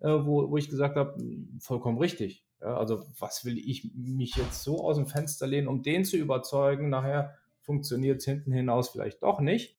äh, 0.00 0.08
wo, 0.08 0.50
wo 0.50 0.56
ich 0.56 0.68
gesagt 0.68 0.96
habe, 0.96 1.14
hm, 1.16 1.58
vollkommen 1.60 1.98
richtig. 1.98 2.44
Ja? 2.60 2.76
Also 2.76 3.06
was 3.18 3.44
will 3.44 3.58
ich 3.58 3.92
mich 3.94 4.36
jetzt 4.36 4.62
so 4.62 4.84
aus 4.84 4.96
dem 4.96 5.06
Fenster 5.06 5.46
lehnen, 5.46 5.68
um 5.68 5.82
den 5.82 6.04
zu 6.04 6.16
überzeugen? 6.16 6.90
Nachher 6.90 7.36
funktioniert 7.62 8.18
es 8.18 8.24
hinten 8.26 8.52
hinaus 8.52 8.90
vielleicht 8.90 9.22
doch 9.22 9.40
nicht. 9.40 9.78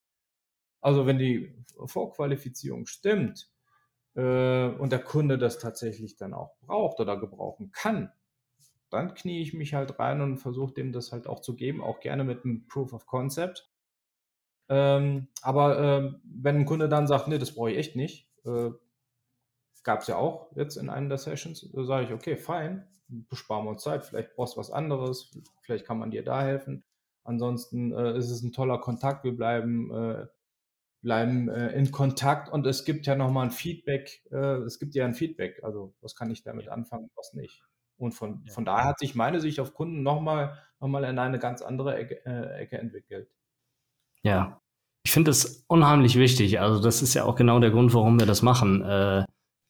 Also 0.81 1.05
wenn 1.05 1.19
die 1.19 1.53
Vorqualifizierung 1.85 2.85
stimmt, 2.85 3.51
äh, 4.17 4.67
und 4.67 4.91
der 4.91 4.99
Kunde 4.99 5.37
das 5.37 5.59
tatsächlich 5.59 6.17
dann 6.17 6.33
auch 6.33 6.57
braucht 6.59 6.99
oder 6.99 7.17
gebrauchen 7.17 7.71
kann, 7.71 8.11
dann 8.89 9.13
knie 9.13 9.41
ich 9.41 9.53
mich 9.53 9.73
halt 9.73 9.99
rein 9.99 10.21
und 10.21 10.37
versuche 10.37 10.73
dem 10.73 10.91
das 10.91 11.11
halt 11.11 11.27
auch 11.27 11.41
zu 11.41 11.55
geben, 11.55 11.81
auch 11.81 11.99
gerne 11.99 12.23
mit 12.23 12.43
einem 12.43 12.67
Proof 12.67 12.93
of 12.93 13.05
Concept. 13.05 13.69
Ähm, 14.69 15.27
aber 15.41 15.79
äh, 15.79 16.13
wenn 16.23 16.57
ein 16.57 16.65
Kunde 16.65 16.89
dann 16.89 17.07
sagt, 17.07 17.27
nee, 17.27 17.37
das 17.37 17.53
brauche 17.53 17.71
ich 17.71 17.77
echt 17.77 17.95
nicht, 17.95 18.29
äh, 18.45 18.71
gab 19.83 20.01
es 20.01 20.07
ja 20.07 20.17
auch 20.17 20.51
jetzt 20.55 20.75
in 20.75 20.89
einer 20.89 21.09
der 21.09 21.17
Sessions, 21.17 21.69
da 21.71 21.83
sage 21.85 22.07
ich, 22.07 22.11
okay, 22.11 22.35
fein, 22.35 22.87
besparen 23.07 23.65
wir 23.65 23.69
uns 23.71 23.83
Zeit, 23.83 24.03
vielleicht 24.03 24.35
brauchst 24.35 24.55
du 24.55 24.59
was 24.59 24.71
anderes, 24.71 25.31
vielleicht 25.61 25.85
kann 25.85 25.99
man 25.99 26.11
dir 26.11 26.23
da 26.23 26.41
helfen. 26.41 26.83
Ansonsten 27.23 27.93
äh, 27.93 28.17
ist 28.17 28.29
es 28.29 28.41
ein 28.41 28.51
toller 28.51 28.79
Kontakt. 28.79 29.23
Wir 29.23 29.35
bleiben, 29.35 29.93
äh, 29.93 30.27
bleiben 31.07 31.47
äh, 31.47 31.69
in 31.69 31.89
Kontakt 31.89 32.49
und 32.49 32.67
es 32.67 32.83
gibt 32.83 33.05
ja 33.07 33.15
nochmal 33.15 33.45
ein 33.45 33.51
Feedback. 33.51 34.21
Äh, 34.29 34.57
es 34.65 34.77
gibt 34.77 34.93
ja 34.93 35.05
ein 35.05 35.13
Feedback. 35.13 35.63
Also, 35.63 35.95
was 36.01 36.17
kann 36.17 36.29
ich 36.31 36.43
damit 36.43 36.67
anfangen, 36.67 37.09
was 37.15 37.33
nicht? 37.33 37.63
Und 37.95 38.11
von, 38.11 38.45
von 38.49 38.65
daher 38.65 38.83
hat 38.83 38.99
sich 38.99 39.15
meine 39.15 39.39
Sicht 39.39 39.61
auf 39.61 39.73
Kunden 39.73 40.03
nochmal 40.03 40.61
noch 40.81 40.89
mal 40.89 41.05
in 41.05 41.17
eine 41.17 41.39
ganz 41.39 41.61
andere 41.61 41.95
Ecke, 41.95 42.25
äh, 42.25 42.61
Ecke 42.61 42.77
entwickelt. 42.77 43.29
Ja, 44.21 44.59
ich 45.05 45.13
finde 45.13 45.29
das 45.29 45.63
unheimlich 45.69 46.17
wichtig. 46.17 46.59
Also, 46.59 46.81
das 46.81 47.01
ist 47.01 47.13
ja 47.13 47.23
auch 47.23 47.37
genau 47.37 47.61
der 47.61 47.71
Grund, 47.71 47.93
warum 47.93 48.19
wir 48.19 48.27
das 48.27 48.41
machen, 48.41 48.81
äh, 48.81 49.23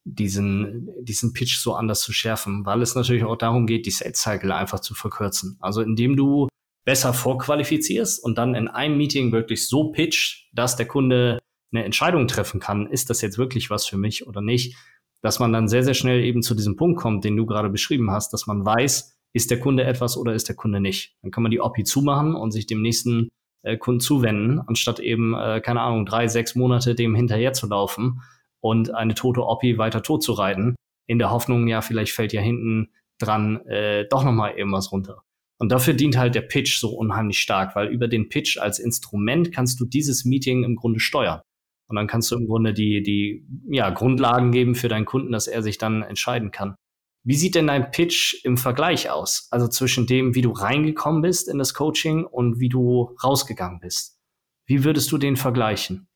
diesen, 0.06 0.90
diesen 1.06 1.34
Pitch 1.34 1.60
so 1.60 1.76
anders 1.76 2.02
zu 2.02 2.14
schärfen, 2.14 2.66
weil 2.66 2.82
es 2.82 2.96
natürlich 2.96 3.26
auch 3.26 3.36
darum 3.36 3.68
geht, 3.68 3.86
die 3.86 3.92
Sales 3.92 4.20
Cycle 4.20 4.52
einfach 4.54 4.80
zu 4.80 4.96
verkürzen. 4.96 5.58
Also, 5.60 5.84
indem 5.84 6.16
du 6.16 6.48
besser 6.88 7.14
vorqualifizierst 7.14 8.24
und 8.24 8.38
dann 8.38 8.56
in 8.56 8.70
einem 8.70 8.96
Meeting 8.96 9.34
wirklich 9.34 9.68
so 9.68 9.92
pitcht, 9.92 10.48
dass 10.54 10.78
der 10.78 10.88
Kunde 10.88 11.40
eine 11.74 11.84
Entscheidung 11.84 12.30
treffen 12.30 12.62
kann, 12.62 12.88
ist 12.88 13.10
das 13.10 13.20
jetzt 13.20 13.38
wirklich 13.38 13.70
was 13.70 13.86
für 13.86 13.98
mich 13.98 14.26
oder 14.26 14.40
nicht, 14.40 14.78
dass 15.22 15.40
man 15.40 15.52
dann 15.52 15.68
sehr, 15.68 15.84
sehr 15.84 15.96
schnell 15.96 16.24
eben 16.24 16.42
zu 16.42 16.56
diesem 16.56 16.78
Punkt 16.78 16.98
kommt, 16.98 17.26
den 17.26 17.36
du 17.36 17.46
gerade 17.46 17.70
beschrieben 17.70 18.10
hast, 18.12 18.32
dass 18.32 18.48
man 18.48 18.64
weiß, 18.64 19.20
ist 19.34 19.52
der 19.52 19.60
Kunde 19.60 19.84
etwas 19.84 20.16
oder 20.16 20.34
ist 20.34 20.48
der 20.48 20.56
Kunde 20.56 20.80
nicht. 20.80 21.18
Dann 21.22 21.32
kann 21.32 21.44
man 21.44 21.52
die 21.52 21.60
OPI 21.60 21.84
zumachen 21.84 22.36
und 22.36 22.52
sich 22.52 22.68
dem 22.68 22.82
nächsten 22.82 23.28
äh, 23.64 23.76
Kunden 23.76 24.00
zuwenden, 24.00 24.62
anstatt 24.66 25.02
eben, 25.02 25.34
äh, 25.34 25.60
keine 25.60 25.82
Ahnung, 25.82 26.06
drei, 26.06 26.30
sechs 26.30 26.56
Monate 26.56 26.96
dem 26.96 27.16
hinterher 27.16 27.52
zu 27.52 27.68
laufen 27.68 28.22
und 28.62 28.96
eine 28.96 29.14
tote 29.14 29.42
OPI 29.42 29.78
weiter 29.78 30.04
tot 30.04 30.24
zu 30.24 30.32
reiten, 30.32 30.78
in 31.06 31.20
der 31.20 31.32
Hoffnung, 31.32 31.68
ja, 31.68 31.82
vielleicht 31.82 32.14
fällt 32.14 32.32
ja 32.32 32.40
hinten 32.40 32.94
dran 33.20 33.66
äh, 33.66 34.08
doch 34.08 34.24
nochmal 34.24 34.54
irgendwas 34.54 34.94
runter. 34.94 35.24
Und 35.60 35.72
dafür 35.72 35.94
dient 35.94 36.18
halt 36.18 36.36
der 36.36 36.42
Pitch 36.42 36.80
so 36.80 36.90
unheimlich 36.90 37.40
stark, 37.40 37.76
weil 37.76 37.88
über 37.88 38.08
den 38.08 38.30
Pitch 38.30 38.58
als 38.58 38.80
Instrument 38.80 39.52
kannst 39.52 39.80
du 39.80 39.86
dieses 39.86 40.24
Meeting 40.24 40.64
im 40.64 40.76
Grunde 40.76 41.00
steuern. 41.00 41.42
Und 41.90 41.96
dann 41.96 42.08
kannst 42.08 42.32
du 42.32 42.36
im 42.36 42.48
Grunde 42.48 42.74
die, 42.74 43.02
die 43.02 43.46
ja, 43.70 43.90
Grundlagen 43.90 44.52
geben 44.52 44.76
für 44.76 44.90
deinen 44.90 45.06
Kunden, 45.06 45.32
dass 45.32 45.48
er 45.48 45.64
sich 45.64 45.78
dann 45.78 46.04
entscheiden 46.04 46.52
kann. 46.52 46.76
Wie 47.24 47.36
sieht 47.36 47.56
denn 47.56 47.68
dein 47.68 47.92
Pitch 47.92 48.44
im 48.46 48.58
Vergleich 48.58 49.10
aus? 49.10 49.48
Also 49.52 49.68
zwischen 49.68 50.06
dem, 50.06 50.36
wie 50.36 50.42
du 50.42 50.52
reingekommen 50.52 51.22
bist 51.22 51.50
in 51.50 51.58
das 51.58 51.74
Coaching 51.74 52.26
und 52.26 52.60
wie 52.60 52.70
du 52.70 53.16
rausgegangen 53.24 53.80
bist. 53.80 54.18
Wie 54.66 54.84
würdest 54.84 55.12
du 55.12 55.18
den 55.18 55.38
vergleichen? 55.38 56.08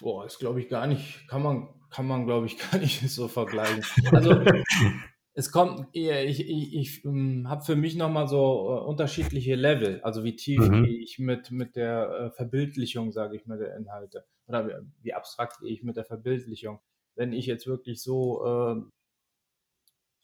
Boah, 0.00 0.24
ist 0.24 0.38
glaube 0.38 0.60
ich 0.60 0.68
gar 0.68 0.86
nicht, 0.86 1.28
kann 1.28 1.42
man, 1.42 1.68
kann 1.90 2.06
man 2.06 2.24
glaube 2.24 2.46
ich 2.46 2.56
gar 2.70 2.78
nicht 2.78 3.08
so 3.10 3.28
vergleichen. 3.28 3.84
Also 4.10 4.42
es 5.38 5.52
kommt, 5.52 5.86
ich, 5.92 6.10
ich, 6.40 6.74
ich 6.74 7.04
ähm, 7.04 7.48
habe 7.48 7.64
für 7.64 7.76
mich 7.76 7.94
nochmal 7.94 8.26
so 8.26 8.68
uh, 8.68 8.88
unterschiedliche 8.88 9.54
Level, 9.54 10.00
also 10.02 10.24
wie 10.24 10.34
tief 10.34 10.58
mhm. 10.58 10.82
gehe 10.82 10.98
ich 10.98 11.20
mit, 11.20 11.52
mit 11.52 11.76
der 11.76 12.10
uh, 12.10 12.30
Verbildlichung, 12.34 13.12
sage 13.12 13.36
ich 13.36 13.46
mal, 13.46 13.56
der 13.56 13.76
Inhalte. 13.76 14.26
Oder 14.48 14.82
wie, 15.00 15.14
abstrakt 15.14 15.60
gehe 15.60 15.70
ich 15.70 15.84
mit 15.84 15.96
der 15.96 16.04
Verbildlichung. 16.04 16.80
Wenn 17.14 17.32
ich 17.32 17.46
jetzt 17.46 17.68
wirklich 17.68 18.02
so 18.02 18.44
uh, 18.44 18.82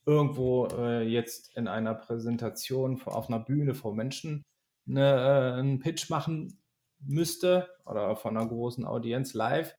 irgendwo 0.05 0.67
jetzt 1.01 1.57
in 1.57 1.67
einer 1.67 1.95
Präsentation 1.95 3.01
auf 3.07 3.29
einer 3.29 3.39
Bühne 3.39 3.73
vor 3.73 3.95
Menschen 3.95 4.43
eine, 4.87 5.55
einen 5.55 5.79
Pitch 5.79 6.11
machen 6.11 6.61
müsste 6.99 7.71
oder 7.87 8.15
von 8.17 8.37
einer 8.37 8.47
großen 8.47 8.85
Audienz 8.85 9.33
live, 9.33 9.75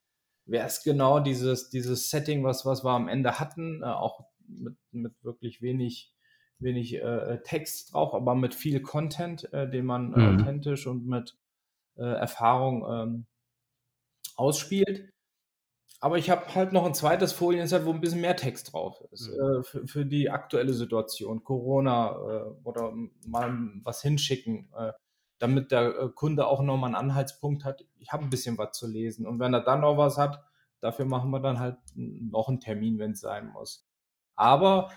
wäre 0.47 0.65
es 0.65 0.81
genau 0.81 1.19
dieses, 1.19 1.69
dieses 1.69 2.09
Setting, 2.09 2.43
was, 2.43 2.65
was 2.65 2.83
wir 2.83 2.89
am 2.89 3.07
Ende 3.07 3.39
hatten, 3.39 3.83
auch 3.83 4.25
mit, 4.47 4.75
mit 4.91 5.13
wirklich 5.23 5.61
wenig, 5.61 6.13
wenig 6.59 6.95
äh, 6.95 7.41
Text 7.43 7.93
drauf, 7.93 8.13
aber 8.13 8.35
mit 8.35 8.55
viel 8.55 8.81
Content, 8.81 9.51
äh, 9.53 9.69
den 9.69 9.85
man 9.85 10.13
äh, 10.13 10.19
mhm. 10.19 10.39
authentisch 10.39 10.87
und 10.87 11.05
mit 11.05 11.37
äh, 11.97 12.03
Erfahrung 12.03 12.85
ähm, 12.89 13.25
ausspielt. 14.35 15.09
Aber 15.99 16.17
ich 16.17 16.29
habe 16.29 16.53
halt 16.53 16.73
noch 16.73 16.85
ein 16.85 16.93
zweites 16.93 17.33
Folienset, 17.33 17.85
wo 17.85 17.91
ein 17.91 18.01
bisschen 18.01 18.21
mehr 18.21 18.35
Text 18.35 18.73
drauf 18.73 19.01
ist. 19.11 19.29
Mhm. 19.29 19.33
Äh, 19.33 19.63
für, 19.63 19.87
für, 19.87 20.05
die 20.05 20.29
aktuelle 20.29 20.73
Situation, 20.73 21.43
Corona 21.43 22.11
äh, 22.11 22.67
oder 22.67 22.93
mal 23.27 23.53
was 23.83 24.01
hinschicken, 24.01 24.69
damit 25.39 25.71
der 25.71 26.09
Kunde 26.15 26.47
auch 26.47 26.61
nochmal 26.61 26.89
einen 26.89 27.09
Anhaltspunkt 27.09 27.65
hat. 27.65 27.85
Ich 27.99 28.13
habe 28.13 28.23
ein 28.23 28.29
bisschen 28.29 28.57
was 28.57 28.77
zu 28.77 28.87
lesen. 28.87 29.27
Und 29.27 29.39
wenn 29.39 29.53
er 29.53 29.61
dann 29.61 29.81
noch 29.81 29.97
was 29.97 30.17
hat, 30.17 30.41
dafür 30.79 31.05
machen 31.05 31.29
wir 31.31 31.41
dann 31.41 31.59
halt 31.59 31.77
noch 31.95 32.47
einen 32.47 32.61
Termin, 32.61 32.99
wenn 32.99 33.11
es 33.11 33.19
sein 33.19 33.47
muss 33.47 33.85
aber 34.35 34.91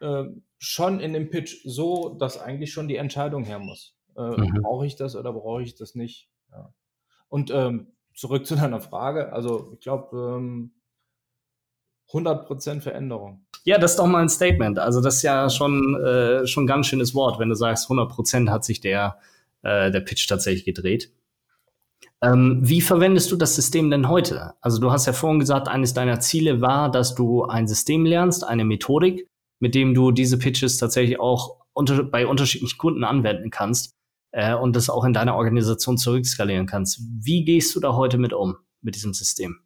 äh, 0.00 0.24
schon 0.58 1.00
in 1.00 1.12
dem 1.12 1.30
Pitch 1.30 1.62
so, 1.64 2.16
dass 2.18 2.40
eigentlich 2.40 2.72
schon 2.72 2.88
die 2.88 2.96
Entscheidung 2.96 3.44
her 3.44 3.58
muss. 3.58 3.96
Äh, 4.16 4.22
mhm. 4.22 4.62
Brauche 4.62 4.86
ich 4.86 4.96
das 4.96 5.16
oder 5.16 5.32
brauche 5.32 5.62
ich 5.62 5.74
das 5.74 5.94
nicht? 5.94 6.28
Ja. 6.50 6.72
Und 7.28 7.50
ähm, 7.50 7.88
zurück 8.14 8.46
zu 8.46 8.56
deiner 8.56 8.80
Frage, 8.80 9.32
also 9.32 9.72
ich 9.74 9.80
glaube, 9.80 10.36
ähm, 10.36 10.72
100% 12.10 12.80
Veränderung. 12.80 13.46
Ja, 13.64 13.78
das 13.78 13.92
ist 13.92 13.98
doch 13.98 14.06
mal 14.06 14.22
ein 14.22 14.28
Statement. 14.28 14.78
Also 14.78 15.00
das 15.00 15.16
ist 15.16 15.22
ja 15.22 15.48
schon 15.48 15.96
äh, 16.02 16.46
schon 16.46 16.64
ein 16.64 16.66
ganz 16.66 16.86
schönes 16.86 17.14
Wort, 17.14 17.38
wenn 17.38 17.48
du 17.48 17.54
sagst, 17.54 17.88
100% 17.88 18.50
hat 18.50 18.64
sich 18.64 18.80
der, 18.80 19.18
äh, 19.62 19.90
der 19.90 20.00
Pitch 20.00 20.28
tatsächlich 20.28 20.64
gedreht. 20.64 21.10
Ähm, 22.22 22.60
wie 22.62 22.80
verwendest 22.80 23.32
du 23.32 23.36
das 23.36 23.56
System 23.56 23.90
denn 23.90 24.08
heute? 24.08 24.54
Also 24.60 24.80
du 24.80 24.92
hast 24.92 25.06
ja 25.06 25.12
vorhin 25.12 25.40
gesagt, 25.40 25.66
eines 25.66 25.92
deiner 25.92 26.20
Ziele 26.20 26.60
war, 26.60 26.90
dass 26.90 27.16
du 27.16 27.44
ein 27.44 27.66
System 27.66 28.04
lernst, 28.04 28.44
eine 28.44 28.64
Methodik, 28.64 29.26
mit 29.60 29.74
dem 29.74 29.92
du 29.92 30.12
diese 30.12 30.38
Pitches 30.38 30.76
tatsächlich 30.76 31.18
auch 31.18 31.64
unter 31.72 32.04
bei 32.04 32.26
unterschiedlichen 32.26 32.78
Kunden 32.78 33.02
anwenden 33.02 33.50
kannst 33.50 33.92
äh, 34.32 34.54
und 34.54 34.76
das 34.76 34.88
auch 34.88 35.04
in 35.04 35.12
deiner 35.12 35.34
Organisation 35.34 35.98
zurückskalieren 35.98 36.66
kannst. 36.66 37.00
Wie 37.20 37.44
gehst 37.44 37.74
du 37.74 37.80
da 37.80 37.94
heute 37.94 38.18
mit 38.18 38.32
um, 38.32 38.56
mit 38.82 38.94
diesem 38.94 39.14
System? 39.14 39.58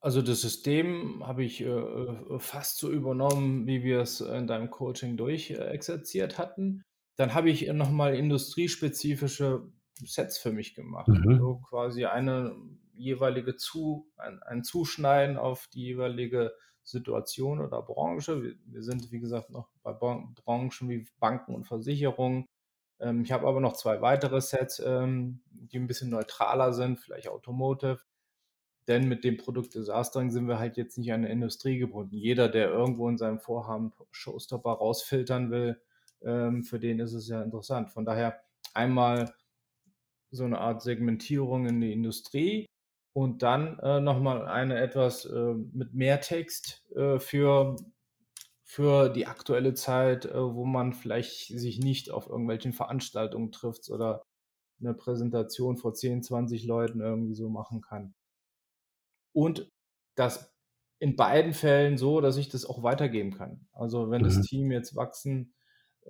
Also 0.00 0.20
das 0.20 0.42
System 0.42 1.26
habe 1.26 1.44
ich 1.44 1.62
äh, 1.62 2.38
fast 2.38 2.78
so 2.78 2.90
übernommen, 2.90 3.66
wie 3.66 3.84
wir 3.84 4.00
es 4.00 4.20
in 4.20 4.46
deinem 4.46 4.70
Coaching 4.70 5.16
durchexerziert 5.16 6.38
hatten. 6.38 6.82
Dann 7.16 7.34
habe 7.34 7.50
ich 7.50 7.72
nochmal 7.72 8.14
industriespezifische 8.16 9.72
Sets 10.02 10.38
für 10.38 10.52
mich 10.52 10.74
gemacht. 10.74 11.08
Mhm. 11.08 11.38
So 11.38 11.56
quasi 11.68 12.04
eine 12.04 12.56
jeweilige 12.94 13.56
zu, 13.56 14.10
ein, 14.16 14.42
ein 14.42 14.64
Zuschneiden 14.64 15.36
auf 15.36 15.68
die 15.72 15.82
jeweilige 15.82 16.52
Situation 16.82 17.60
oder 17.60 17.82
Branche. 17.82 18.42
Wir, 18.42 18.54
wir 18.66 18.82
sind, 18.82 19.10
wie 19.10 19.20
gesagt, 19.20 19.50
noch 19.50 19.68
bei 19.82 19.92
Ban 19.92 20.34
Branchen 20.34 20.88
wie 20.88 21.06
Banken 21.18 21.54
und 21.54 21.64
Versicherungen. 21.64 22.46
Ähm, 23.00 23.22
ich 23.22 23.32
habe 23.32 23.46
aber 23.46 23.60
noch 23.60 23.74
zwei 23.74 24.00
weitere 24.00 24.40
Sets, 24.40 24.80
ähm, 24.80 25.40
die 25.50 25.78
ein 25.78 25.86
bisschen 25.86 26.10
neutraler 26.10 26.72
sind, 26.72 27.00
vielleicht 27.00 27.28
Automotive. 27.28 28.00
Denn 28.86 29.08
mit 29.08 29.24
dem 29.24 29.38
Produkt 29.38 29.74
Disastering 29.74 30.30
sind 30.30 30.46
wir 30.46 30.58
halt 30.58 30.76
jetzt 30.76 30.98
nicht 30.98 31.12
an 31.12 31.22
der 31.22 31.30
Industrie 31.30 31.78
gebunden. 31.78 32.16
Jeder, 32.16 32.50
der 32.50 32.68
irgendwo 32.68 33.08
in 33.08 33.16
seinem 33.16 33.40
Vorhaben 33.40 33.92
Showstopper 34.10 34.72
rausfiltern 34.72 35.50
will, 35.50 35.80
ähm, 36.22 36.64
für 36.64 36.78
den 36.78 37.00
ist 37.00 37.14
es 37.14 37.28
ja 37.28 37.42
interessant. 37.42 37.90
Von 37.90 38.04
daher 38.04 38.40
einmal 38.74 39.32
so 40.34 40.44
eine 40.44 40.58
Art 40.58 40.82
Segmentierung 40.82 41.66
in 41.66 41.80
die 41.80 41.92
Industrie 41.92 42.66
und 43.14 43.42
dann 43.42 43.78
äh, 43.78 44.00
nochmal 44.00 44.46
eine 44.46 44.78
etwas 44.80 45.24
äh, 45.24 45.54
mit 45.72 45.94
mehr 45.94 46.20
Text 46.20 46.84
äh, 46.96 47.18
für, 47.18 47.76
für 48.64 49.08
die 49.08 49.26
aktuelle 49.26 49.74
Zeit, 49.74 50.26
äh, 50.26 50.54
wo 50.54 50.64
man 50.64 50.92
vielleicht 50.92 51.46
sich 51.46 51.78
nicht 51.78 52.10
auf 52.10 52.28
irgendwelchen 52.28 52.72
Veranstaltungen 52.72 53.52
trifft 53.52 53.88
oder 53.90 54.24
eine 54.80 54.94
Präsentation 54.94 55.76
vor 55.76 55.94
10, 55.94 56.22
20 56.22 56.64
Leuten 56.64 57.00
irgendwie 57.00 57.34
so 57.34 57.48
machen 57.48 57.80
kann. 57.80 58.14
Und 59.32 59.70
das 60.16 60.52
in 60.98 61.16
beiden 61.16 61.54
Fällen 61.54 61.98
so, 61.98 62.20
dass 62.20 62.36
ich 62.36 62.48
das 62.48 62.64
auch 62.64 62.82
weitergeben 62.82 63.32
kann. 63.32 63.66
Also 63.72 64.10
wenn 64.10 64.22
mhm. 64.22 64.26
das 64.26 64.40
Team 64.42 64.70
jetzt 64.72 64.96
wachsen 64.96 65.54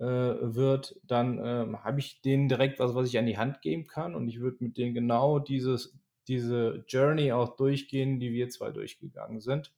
wird, 0.01 0.99
dann 1.03 1.39
ähm, 1.43 1.83
habe 1.83 1.99
ich 1.99 2.21
denen 2.21 2.49
direkt 2.49 2.79
was, 2.79 2.95
was 2.95 3.07
ich 3.07 3.17
an 3.17 3.25
die 3.25 3.37
Hand 3.37 3.61
geben 3.61 3.87
kann 3.87 4.15
und 4.15 4.27
ich 4.27 4.39
würde 4.39 4.57
mit 4.59 4.77
denen 4.77 4.93
genau 4.93 5.39
dieses, 5.39 5.97
diese 6.27 6.83
Journey 6.87 7.31
auch 7.31 7.55
durchgehen, 7.55 8.19
die 8.19 8.31
wir 8.31 8.49
zwei 8.49 8.71
durchgegangen 8.71 9.39
sind. 9.39 9.71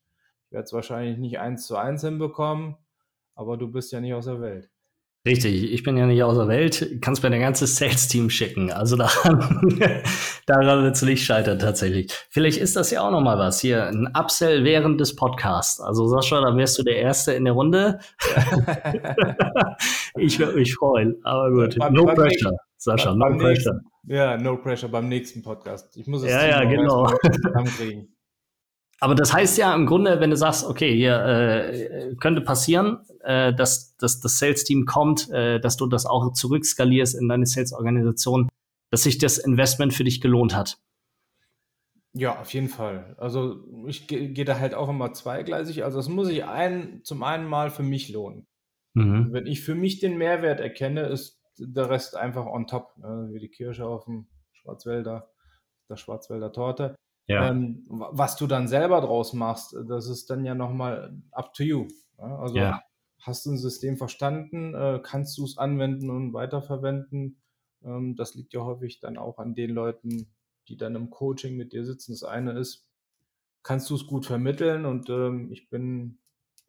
Ich 0.46 0.54
werde 0.54 0.64
es 0.64 0.74
wahrscheinlich 0.74 1.18
nicht 1.18 1.40
eins 1.40 1.68
zu 1.68 1.76
eins 1.76 2.02
hinbekommen, 2.02 2.78
aber 3.36 3.58
du 3.58 3.72
bist 3.72 3.92
ja 3.92 4.00
nicht 4.00 4.14
aus 4.14 4.26
der 4.26 4.42
Welt. 4.42 4.70
Richtig, 5.28 5.72
ich 5.74 5.84
bin 5.84 5.98
ja 5.98 6.06
nicht 6.06 6.24
aus 6.24 6.38
der 6.38 6.48
Welt, 6.48 7.00
kannst 7.02 7.22
mir 7.22 7.30
dein 7.30 7.42
ganzes 7.42 7.76
Sales-Team 7.76 8.30
schicken. 8.30 8.72
Also 8.72 8.96
daran, 8.96 9.80
daran 10.48 10.84
wird 10.84 10.96
es 10.96 11.02
nicht 11.04 11.24
scheitern 11.24 11.60
tatsächlich. 11.60 12.12
Vielleicht 12.30 12.58
ist 12.58 12.76
das 12.76 12.90
ja 12.90 13.02
auch 13.02 13.12
nochmal 13.12 13.38
was 13.38 13.60
hier, 13.60 13.86
ein 13.88 14.10
Upsell 14.18 14.64
während 14.64 15.00
des 15.00 15.16
Podcasts. 15.16 15.80
Also 15.80 16.08
Sascha, 16.08 16.42
dann 16.42 16.58
wärst 16.58 16.80
du 16.80 16.84
der 16.84 16.98
Erste 16.98 17.34
in 17.34 17.46
der 17.46 17.54
Runde. 17.54 18.00
ich 20.18 20.40
würde 20.40 20.56
mich 20.56 20.74
freuen, 20.74 21.18
aber 21.24 21.52
gut. 21.52 21.78
Beim, 21.78 21.94
no 21.94 22.06
beim 22.06 22.16
pressure, 22.16 22.52
nächsten, 22.52 22.58
Sascha, 22.78 23.14
no 23.14 23.26
pressure. 23.38 23.74
Nächsten, 23.74 23.82
ja, 24.08 24.38
no 24.38 24.58
pressure 24.58 24.90
beim 24.90 25.10
nächsten 25.10 25.44
Podcast. 25.44 25.96
Ich 25.98 26.08
muss 26.08 26.24
es 26.24 26.32
ja, 26.32 26.48
ja, 26.48 26.64
genau. 26.64 27.08
Aber 29.00 29.14
das 29.14 29.32
heißt 29.32 29.60
ja 29.60 29.76
im 29.76 29.86
Grunde, 29.86 30.20
wenn 30.22 30.32
du 30.32 30.38
sagst, 30.38 30.66
okay, 30.66 30.96
hier 30.96 31.24
äh, 31.24 32.16
könnte 32.20 32.42
passieren, 32.42 33.00
äh, 33.24 33.54
dass, 33.54 33.96
dass 33.98 34.22
das 34.22 34.40
Sales-Team 34.40 34.86
kommt, 34.86 35.30
äh, 35.30 35.60
dass 35.60 35.78
du 35.78 35.86
das 35.86 36.08
auch 36.08 36.34
zurückskalierst 36.34 37.14
in 37.16 37.28
deine 37.28 37.46
Sales-Organisation, 37.46 38.50
dass 38.90 39.04
sich 39.04 39.18
das 39.18 39.38
Investment 39.38 39.94
für 39.94 40.04
dich 40.04 40.22
gelohnt 40.22 40.56
hat. 40.56 40.80
Ja, 42.14 42.40
auf 42.40 42.54
jeden 42.54 42.70
Fall. 42.70 43.16
Also 43.20 43.64
ich 43.86 44.08
gehe 44.08 44.30
geh 44.30 44.44
da 44.44 44.60
halt 44.60 44.74
auch 44.74 44.90
immer 44.90 45.14
zweigleisig. 45.14 45.84
Also 45.84 46.00
es 46.00 46.10
muss 46.10 46.28
sich 46.28 46.46
ein, 46.46 47.02
zum 47.04 47.22
einen 47.24 47.46
mal 47.46 47.70
für 47.70 47.84
mich 47.84 48.10
lohnen. 48.10 48.48
Mhm. 48.96 49.32
Wenn 49.32 49.46
ich 49.46 49.62
für 49.62 49.76
mich 49.76 50.00
den 50.00 50.18
Mehrwert 50.18 50.60
erkenne, 50.60 51.02
ist 51.02 51.40
der 51.60 51.90
Rest 51.90 52.16
einfach 52.16 52.46
on 52.46 52.66
top. 52.66 52.98
Ne? 52.98 53.30
Wie 53.32 53.40
die 53.40 53.50
Kirsche 53.50 53.86
auf 53.86 54.06
dem 54.06 54.28
Schwarzwälder, 54.54 55.30
der 55.90 55.98
Schwarzwälder 55.98 56.52
Torte. 56.52 56.96
Ja. 57.28 57.50
Ähm, 57.50 57.84
was 57.88 58.38
du 58.38 58.48
dann 58.48 58.68
selber 58.68 59.02
draus 59.02 59.34
machst, 59.34 59.76
das 59.88 60.08
ist 60.08 60.30
dann 60.30 60.46
ja 60.46 60.56
nochmal 60.56 61.22
up 61.32 61.54
to 61.54 61.64
you. 61.64 61.88
Ja? 62.18 62.40
Also 62.40 62.56
ja. 62.56 62.82
hast 63.22 63.46
du 63.46 63.52
ein 63.52 63.58
System 63.58 63.98
verstanden, 63.98 64.74
äh, 64.74 65.00
kannst 65.04 65.38
du 65.38 65.44
es 65.44 65.58
anwenden 65.58 66.10
und 66.10 66.34
weiterverwenden. 66.34 67.42
Ähm, 67.84 68.16
das 68.16 68.36
liegt 68.36 68.54
ja 68.54 68.62
häufig 68.62 69.00
dann 69.00 69.18
auch 69.18 69.38
an 69.38 69.56
den 69.56 69.72
Leuten, 69.72 70.34
die 70.68 70.78
dann 70.78 70.96
im 70.96 71.10
Coaching 71.10 71.56
mit 71.56 71.74
dir 71.74 71.86
sitzen. 71.86 72.12
Das 72.12 72.24
eine 72.24 72.58
ist, 72.58 72.88
kannst 73.64 73.90
du 73.90 73.96
es 73.96 74.08
gut 74.08 74.26
vermitteln? 74.26 74.86
Und 74.86 75.10
ähm, 75.10 75.52
ich 75.52 75.70
bin 75.70 76.20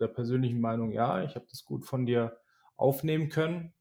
der 0.00 0.08
persönlichen 0.08 0.60
Meinung, 0.60 0.92
ja, 0.92 1.24
ich 1.24 1.34
habe 1.34 1.46
das 1.50 1.64
gut 1.64 1.84
von 1.84 2.06
dir 2.06 2.38
aufnehmen 2.76 3.28
können. 3.28 3.74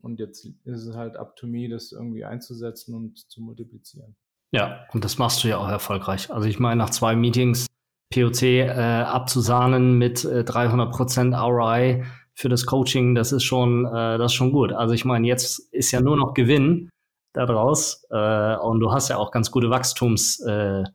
Und 0.00 0.20
jetzt 0.20 0.44
ist 0.64 0.84
es 0.84 0.94
halt 0.94 1.16
up 1.16 1.34
to 1.36 1.46
me, 1.46 1.68
das 1.68 1.92
irgendwie 1.92 2.24
einzusetzen 2.24 2.94
und 2.94 3.30
zu 3.30 3.40
multiplizieren. 3.42 4.16
Ja, 4.52 4.86
und 4.92 5.04
das 5.04 5.18
machst 5.18 5.42
du 5.42 5.48
ja 5.48 5.58
auch 5.58 5.68
erfolgreich. 5.68 6.30
Also 6.30 6.48
ich 6.48 6.58
meine, 6.58 6.76
nach 6.76 6.90
zwei 6.90 7.16
Meetings 7.16 7.66
POC 8.10 8.42
äh, 8.42 8.70
abzusahnen 8.70 9.98
mit 9.98 10.24
äh, 10.24 10.40
300% 10.40 11.36
ROI 11.36 12.04
für 12.38 12.48
das 12.48 12.66
Coaching, 12.66 13.16
das 13.16 13.32
ist 13.32 13.42
schon, 13.42 13.84
äh, 13.84 14.16
das 14.16 14.30
ist 14.30 14.34
schon 14.34 14.52
gut. 14.52 14.72
Also 14.72 14.94
ich 14.94 15.04
meine, 15.04 15.26
jetzt 15.26 15.58
ist 15.72 15.90
ja 15.90 16.00
nur 16.00 16.16
noch 16.16 16.34
Gewinn 16.34 16.88
daraus 17.32 18.06
äh, 18.10 18.56
und 18.56 18.78
du 18.78 18.92
hast 18.92 19.08
ja 19.08 19.16
auch 19.16 19.32
ganz 19.32 19.50
gute 19.50 19.70
Wachstumsziele 19.70 20.92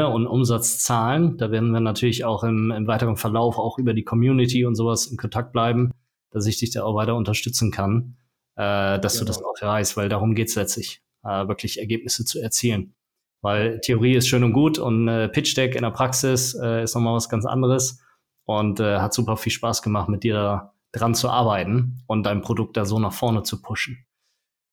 äh, 0.00 0.04
und 0.04 0.26
Umsatzzahlen. 0.26 1.36
Da 1.36 1.50
werden 1.50 1.72
wir 1.72 1.80
natürlich 1.80 2.24
auch 2.24 2.42
im, 2.42 2.70
im 2.70 2.86
weiteren 2.86 3.16
Verlauf 3.16 3.58
auch 3.58 3.78
über 3.78 3.92
die 3.92 4.04
Community 4.04 4.64
und 4.64 4.76
sowas 4.76 5.04
in 5.06 5.18
Kontakt 5.18 5.52
bleiben, 5.52 5.90
dass 6.30 6.46
ich 6.46 6.58
dich 6.58 6.70
da 6.70 6.84
auch 6.84 6.94
weiter 6.94 7.16
unterstützen 7.16 7.70
kann, 7.70 8.16
äh, 8.56 8.98
dass 8.98 9.12
genau. 9.12 9.20
du 9.20 9.26
das 9.26 9.36
genau. 9.36 9.50
auch 9.50 9.60
erreichst, 9.60 9.98
weil 9.98 10.08
darum 10.08 10.34
geht's 10.34 10.54
letztlich 10.54 11.02
äh, 11.22 11.46
wirklich 11.48 11.80
Ergebnisse 11.80 12.24
zu 12.24 12.40
erzielen. 12.40 12.94
Weil 13.42 13.80
Theorie 13.80 14.14
ist 14.14 14.26
schön 14.26 14.42
und 14.42 14.54
gut 14.54 14.78
und 14.78 15.06
äh, 15.06 15.28
Pitch 15.28 15.54
Deck 15.54 15.74
in 15.74 15.82
der 15.82 15.90
Praxis 15.90 16.54
äh, 16.54 16.84
ist 16.84 16.94
nochmal 16.94 17.14
was 17.14 17.28
ganz 17.28 17.44
anderes 17.44 18.00
und 18.46 18.80
äh, 18.80 18.98
hat 18.98 19.12
super 19.12 19.36
viel 19.36 19.52
Spaß 19.52 19.82
gemacht, 19.82 20.08
mit 20.08 20.22
dir 20.22 20.34
da 20.34 20.74
dran 20.92 21.14
zu 21.14 21.28
arbeiten 21.28 22.02
und 22.06 22.24
dein 22.24 22.40
Produkt 22.40 22.76
da 22.76 22.86
so 22.86 22.98
nach 22.98 23.12
vorne 23.12 23.42
zu 23.42 23.60
pushen. 23.60 24.06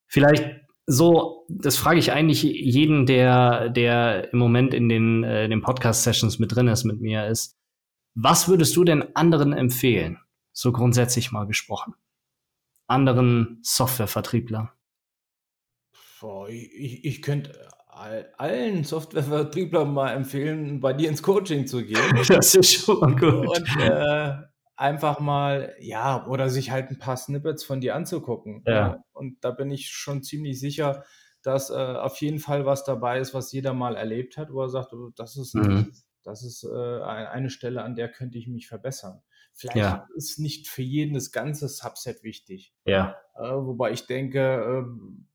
Vielleicht 0.08 0.62
so, 0.86 1.46
das 1.50 1.78
frage 1.78 2.00
ich 2.00 2.12
eigentlich 2.12 2.44
jeden, 2.44 3.06
der, 3.06 3.70
der 3.70 4.32
im 4.32 4.40
Moment 4.40 4.74
in 4.74 4.90
den, 4.90 5.24
äh, 5.24 5.50
den 5.50 5.62
Podcast-Sessions 5.62 6.40
mit 6.40 6.56
drin 6.56 6.68
ist, 6.68 6.84
mit 6.84 7.02
mir 7.02 7.28
ist. 7.28 7.58
Was 8.16 8.48
würdest 8.48 8.76
du 8.76 8.84
denn 8.84 9.16
anderen 9.16 9.54
empfehlen? 9.54 10.20
So 10.52 10.72
grundsätzlich 10.72 11.32
mal 11.32 11.48
gesprochen. 11.48 11.96
Anderen 12.88 13.60
Softwarevertrieblern. 13.64 14.70
Boah, 16.20 16.48
ich, 16.48 17.04
ich 17.04 17.22
könnte 17.22 17.70
allen 18.38 18.84
Softwarevertrieblern 18.84 19.94
mal 19.94 20.14
empfehlen, 20.14 20.80
bei 20.80 20.94
dir 20.94 21.10
ins 21.10 21.24
Coaching 21.24 21.68
zu 21.68 21.84
gehen. 21.84 21.98
Das 22.28 22.56
ist 22.56 22.74
schon 22.74 23.00
mal 23.00 23.16
gut. 23.16 23.48
Und 23.48 23.82
äh, 23.82 24.34
einfach 24.76 25.20
mal, 25.20 25.76
ja, 25.80 26.26
oder 26.28 26.50
sich 26.50 26.72
halt 26.72 26.90
ein 26.90 26.98
paar 26.98 27.18
Snippets 27.18 27.64
von 27.64 27.82
dir 27.82 27.96
anzugucken. 27.96 28.64
Ja. 28.66 29.04
Und 29.14 29.44
da 29.44 29.52
bin 29.52 29.72
ich 29.72 29.90
schon 29.90 30.24
ziemlich 30.24 30.60
sicher, 30.60 31.04
dass 31.42 31.70
äh, 31.70 31.74
auf 31.74 32.18
jeden 32.22 32.40
Fall 32.40 32.66
was 32.66 32.84
dabei 32.84 33.20
ist, 33.20 33.34
was 33.34 33.52
jeder 33.52 33.74
mal 33.74 33.96
erlebt 33.96 34.38
hat, 34.38 34.52
wo 34.52 34.62
er 34.62 34.70
sagt, 34.70 34.94
oh, 34.94 35.12
das 35.16 35.36
ist, 35.36 35.56
mhm. 35.56 35.92
das 36.24 36.44
ist 36.44 36.64
äh, 36.64 37.02
eine 37.02 37.50
Stelle, 37.50 37.84
an 37.84 37.96
der 37.96 38.10
könnte 38.10 38.38
ich 38.38 38.48
mich 38.48 38.68
verbessern. 38.68 39.22
Vielleicht 39.54 39.78
ja. 39.78 40.08
ist 40.16 40.40
nicht 40.40 40.68
für 40.68 40.82
jeden 40.82 41.14
das 41.14 41.32
ganze 41.32 41.68
Subset 41.68 42.24
wichtig. 42.24 42.74
Ja. 42.86 43.16
Äh, 43.36 43.52
wobei 43.52 43.92
ich 43.92 44.08
denke, 44.08 44.40
ähm, 44.40 45.28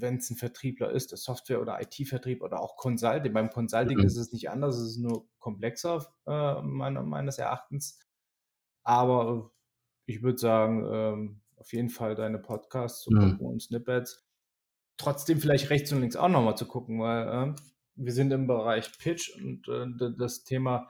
wenn 0.00 0.16
es 0.16 0.30
ein 0.30 0.36
Vertriebler 0.36 0.90
ist, 0.90 1.10
der 1.10 1.18
Software- 1.18 1.60
oder 1.60 1.80
IT-Vertrieb 1.80 2.42
oder 2.42 2.60
auch 2.60 2.76
Consulting. 2.76 3.32
Beim 3.32 3.50
Consulting 3.50 3.98
mhm. 3.98 4.04
ist 4.04 4.16
es 4.16 4.32
nicht 4.32 4.50
anders, 4.50 4.76
es 4.76 4.90
ist 4.90 4.98
nur 4.98 5.28
komplexer 5.38 6.06
äh, 6.26 6.62
meiner, 6.62 7.02
meines 7.02 7.38
Erachtens. 7.38 7.98
Aber 8.82 9.52
ich 10.06 10.22
würde 10.22 10.38
sagen, 10.38 10.86
ähm, 10.92 11.40
auf 11.56 11.72
jeden 11.72 11.88
Fall 11.88 12.14
deine 12.14 12.38
Podcasts 12.38 13.02
zu 13.02 13.10
mhm. 13.12 13.20
gucken 13.20 13.46
und 13.46 13.62
Snippets. 13.62 14.26
Trotzdem 14.96 15.40
vielleicht 15.40 15.70
rechts 15.70 15.92
und 15.92 16.00
links 16.00 16.16
auch 16.16 16.28
nochmal 16.28 16.56
zu 16.56 16.66
gucken, 16.66 17.00
weil 17.00 17.28
äh, 17.28 17.54
wir 17.96 18.12
sind 18.12 18.32
im 18.32 18.46
Bereich 18.46 18.96
Pitch 18.98 19.34
und 19.36 19.68
äh, 19.68 20.14
das 20.16 20.44
Thema, 20.44 20.88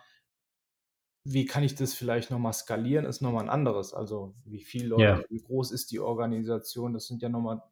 wie 1.24 1.46
kann 1.46 1.62
ich 1.62 1.74
das 1.74 1.94
vielleicht 1.94 2.30
nochmal 2.30 2.52
skalieren, 2.52 3.06
ist 3.06 3.22
nochmal 3.22 3.44
ein 3.44 3.50
anderes. 3.50 3.94
Also 3.94 4.34
wie 4.44 4.60
viel 4.60 4.88
Leute, 4.88 5.02
ja. 5.02 5.22
wie 5.30 5.42
groß 5.42 5.70
ist 5.70 5.90
die 5.90 6.00
Organisation, 6.00 6.92
das 6.92 7.06
sind 7.06 7.22
ja 7.22 7.28
nochmal 7.28 7.62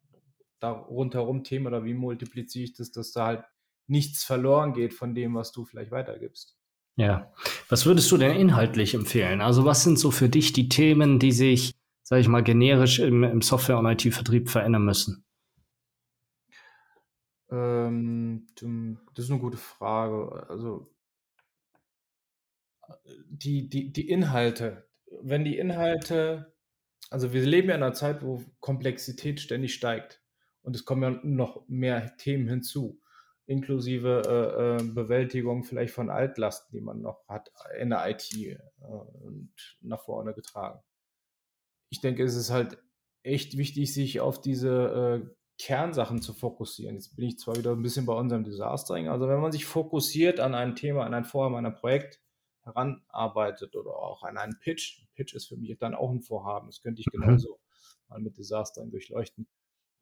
da 0.63 0.71
rundherum 0.71 1.43
Themen 1.43 1.67
oder 1.67 1.83
wie 1.83 1.93
multipliziere 1.93 2.63
ich 2.63 2.73
das, 2.73 2.91
dass 2.91 3.11
da 3.11 3.25
halt 3.25 3.43
nichts 3.87 4.23
verloren 4.23 4.73
geht 4.73 4.93
von 4.93 5.13
dem, 5.13 5.35
was 5.35 5.51
du 5.51 5.65
vielleicht 5.65 5.91
weitergibst. 5.91 6.57
Ja. 6.95 7.33
Was 7.69 7.85
würdest 7.85 8.09
du 8.11 8.17
denn 8.17 8.35
inhaltlich 8.35 8.93
empfehlen? 8.93 9.41
Also 9.41 9.65
was 9.65 9.83
sind 9.83 9.99
so 9.99 10.09
für 10.09 10.29
dich 10.29 10.53
die 10.53 10.69
Themen, 10.69 11.19
die 11.19 11.31
sich, 11.31 11.75
sage 12.01 12.21
ich 12.21 12.27
mal, 12.27 12.43
generisch 12.43 12.99
im, 12.99 13.23
im 13.23 13.41
Software- 13.41 13.77
und 13.77 13.87
IT-Vertrieb 13.87 14.49
verändern 14.49 14.85
müssen? 14.85 15.25
Ähm, 17.51 18.47
das 18.55 19.25
ist 19.25 19.31
eine 19.31 19.39
gute 19.39 19.57
Frage. 19.57 20.47
Also 20.49 20.93
die, 23.27 23.69
die, 23.69 23.91
die 23.91 24.07
Inhalte, 24.07 24.87
wenn 25.21 25.43
die 25.43 25.57
Inhalte, 25.57 26.53
also 27.09 27.33
wir 27.33 27.41
leben 27.45 27.69
ja 27.69 27.75
in 27.75 27.83
einer 27.83 27.93
Zeit, 27.93 28.23
wo 28.23 28.43
Komplexität 28.59 29.41
ständig 29.41 29.73
steigt 29.73 30.22
und 30.63 30.75
es 30.75 30.85
kommen 30.85 31.03
ja 31.03 31.19
noch 31.23 31.67
mehr 31.67 32.17
Themen 32.17 32.47
hinzu 32.47 32.99
inklusive 33.45 34.21
äh, 34.25 34.83
äh, 34.83 34.87
Bewältigung 34.87 35.63
vielleicht 35.63 35.93
von 35.93 36.09
Altlasten, 36.09 36.71
die 36.71 36.81
man 36.81 37.01
noch 37.01 37.27
hat 37.27 37.51
in 37.77 37.89
der 37.89 38.09
IT 38.09 38.33
äh, 38.33 38.57
und 38.81 39.53
nach 39.81 40.01
vorne 40.01 40.33
getragen. 40.33 40.79
Ich 41.89 42.01
denke, 42.01 42.23
es 42.23 42.35
ist 42.35 42.51
halt 42.51 42.77
echt 43.21 43.57
wichtig, 43.57 43.93
sich 43.93 44.19
auf 44.21 44.41
diese 44.41 45.23
äh, 45.23 45.29
Kernsachen 45.59 46.21
zu 46.21 46.33
fokussieren. 46.33 46.95
Jetzt 46.95 47.15
bin 47.15 47.25
ich 47.25 47.37
zwar 47.37 47.55
wieder 47.55 47.71
ein 47.71 47.81
bisschen 47.81 48.05
bei 48.05 48.13
unserem 48.13 48.43
Desastering, 48.43 49.09
also 49.09 49.27
wenn 49.27 49.39
man 49.39 49.51
sich 49.51 49.65
fokussiert 49.65 50.39
an 50.39 50.55
ein 50.55 50.75
Thema, 50.75 51.05
an 51.05 51.13
ein 51.13 51.25
Vorhaben, 51.25 51.55
an 51.55 51.65
ein 51.65 51.75
Projekt 51.75 52.21
heranarbeitet 52.61 53.75
oder 53.75 53.91
auch 53.91 54.23
an 54.23 54.37
einen 54.37 54.57
Pitch, 54.59 55.05
Pitch 55.15 55.33
ist 55.33 55.47
für 55.47 55.57
mich 55.57 55.77
dann 55.77 55.95
auch 55.95 56.09
ein 56.09 56.21
Vorhaben, 56.21 56.67
das 56.67 56.81
könnte 56.81 57.01
ich 57.01 57.07
mhm. 57.07 57.21
genauso 57.21 57.59
mal 58.07 58.19
mit 58.19 58.37
Desastering 58.37 58.89
durchleuchten. 58.89 59.47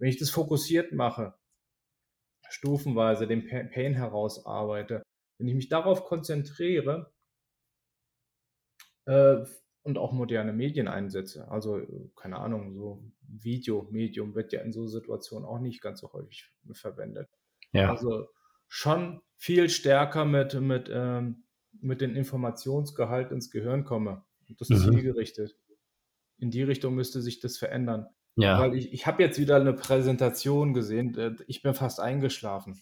Wenn 0.02 0.10
ich 0.10 0.18
das 0.18 0.32
fokussiert 0.32 0.94
mache, 0.94 1.36
stufenweise 2.50 3.28
den 3.28 3.48
Pain 3.48 3.94
herausarbeite, 3.94 5.04
wenn 5.38 5.48
ich 5.48 5.54
mich 5.54 5.70
darauf 5.70 6.06
konzentriere 6.06 7.14
äh, 9.06 9.46
und 9.84 10.00
auch 10.00 10.12
moderne 10.12 10.54
Medien 10.54 10.88
einsetze, 10.88 11.48
also 11.52 11.86
keine 12.16 12.40
Ahnung, 12.40 12.74
so 12.74 13.04
Videomedium 13.22 14.34
wird 14.34 14.54
ja 14.54 14.62
in 14.62 14.74
so 14.74 14.88
Situationen 14.88 15.48
auch 15.48 15.60
nicht 15.60 15.82
ganz 15.82 16.00
so 16.00 16.12
häufig 16.14 16.52
verwendet. 16.72 17.30
Ja. 17.72 17.92
Also 17.92 18.28
schon 18.68 19.22
viel 19.38 19.70
stärker 19.70 20.26
mit, 20.26 20.60
mit, 20.60 20.90
ähm, 20.92 21.44
mit 21.80 22.02
dem 22.02 22.16
Informationsgehalt 22.16 23.32
ins 23.32 23.52
Gehirn 23.52 23.86
komme. 23.86 24.26
Und 24.50 24.60
das 24.60 24.72
ist 24.72 24.84
mhm. 24.88 24.94
zielgerichtet. 24.94 25.56
In 26.40 26.50
die 26.50 26.64
Richtung 26.64 26.96
müsste 26.96 27.22
sich 27.22 27.40
das 27.40 27.60
verändern. 27.60 28.08
Ja. 28.36 28.60
Weil 28.60 28.76
ich, 28.76 28.94
ich 28.94 29.08
habe 29.08 29.22
jetzt 29.24 29.40
wieder 29.40 29.58
eine 29.58 29.74
Präsentation 29.74 30.74
gesehen. 30.74 31.18
Äh, 31.18 31.36
ich 31.48 31.62
bin 31.62 31.74
fast 31.74 32.00
eingeschlafen. 32.00 32.82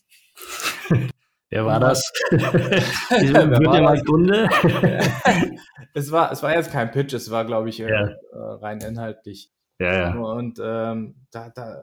Wer 1.51 1.65
war 1.65 1.79
das? 1.79 2.12
Wer 2.29 3.49
war 3.49 3.81
mal 3.81 4.03
Kunde? 4.03 4.47
es, 5.95 6.12
war, 6.12 6.31
es 6.31 6.43
war 6.43 6.53
jetzt 6.53 6.71
kein 6.71 6.91
Pitch, 6.91 7.13
es 7.13 7.31
war, 7.31 7.43
glaube 7.43 7.69
ich, 7.69 7.79
äh, 7.79 7.89
ja. 7.89 8.07
äh, 8.07 8.15
rein 8.33 8.79
inhaltlich. 8.81 9.51
Ja, 9.79 9.93
ja. 9.93 10.13
Und 10.13 10.59
ähm, 10.62 11.15
da, 11.31 11.49
da, 11.49 11.81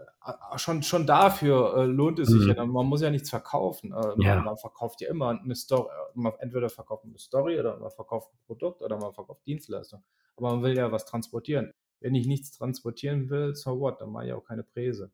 schon, 0.57 0.83
schon 0.85 1.07
dafür 1.07 1.79
äh, 1.79 1.85
lohnt 1.87 2.21
es 2.21 2.29
sich 2.29 2.47
mhm. 2.47 2.55
ja. 2.55 2.65
Man 2.65 2.87
muss 2.87 3.01
ja 3.01 3.11
nichts 3.11 3.31
verkaufen. 3.31 3.93
Äh, 3.93 4.23
ja. 4.23 4.41
Man 4.41 4.57
verkauft 4.57 5.01
ja 5.01 5.09
immer 5.09 5.31
eine 5.31 5.57
Story. 5.57 5.89
Man 6.15 6.33
entweder 6.39 6.69
verkauft 6.69 7.05
eine 7.05 7.19
Story 7.19 7.59
oder 7.59 7.77
man 7.79 7.91
verkauft 7.91 8.33
ein 8.35 8.39
Produkt 8.47 8.83
oder 8.83 8.99
man 8.99 9.15
verkauft 9.15 9.45
Dienstleistung. 9.47 10.05
Aber 10.37 10.53
man 10.53 10.63
will 10.63 10.77
ja 10.77 10.93
was 10.93 11.07
transportieren 11.07 11.73
wenn 12.01 12.15
ich 12.15 12.27
nichts 12.27 12.53
transportieren 12.53 13.31
will, 13.31 13.55
so 13.55 13.79
what, 13.81 14.01
dann 14.01 14.11
mache 14.11 14.27
ich 14.27 14.33
auch 14.33 14.45
keine 14.45 14.63
Präse. 14.63 15.11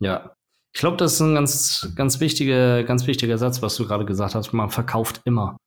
Ja. 0.00 0.34
Ich 0.74 0.80
glaube, 0.80 0.96
das 0.96 1.14
ist 1.14 1.20
ein 1.20 1.34
ganz, 1.34 1.92
ganz 1.96 2.18
wichtiger, 2.20 2.82
ganz 2.84 3.06
wichtiger 3.06 3.36
Satz, 3.36 3.60
was 3.60 3.76
du 3.76 3.86
gerade 3.86 4.06
gesagt 4.06 4.34
hast. 4.34 4.52
Man 4.52 4.70
verkauft 4.70 5.20
immer. 5.24 5.58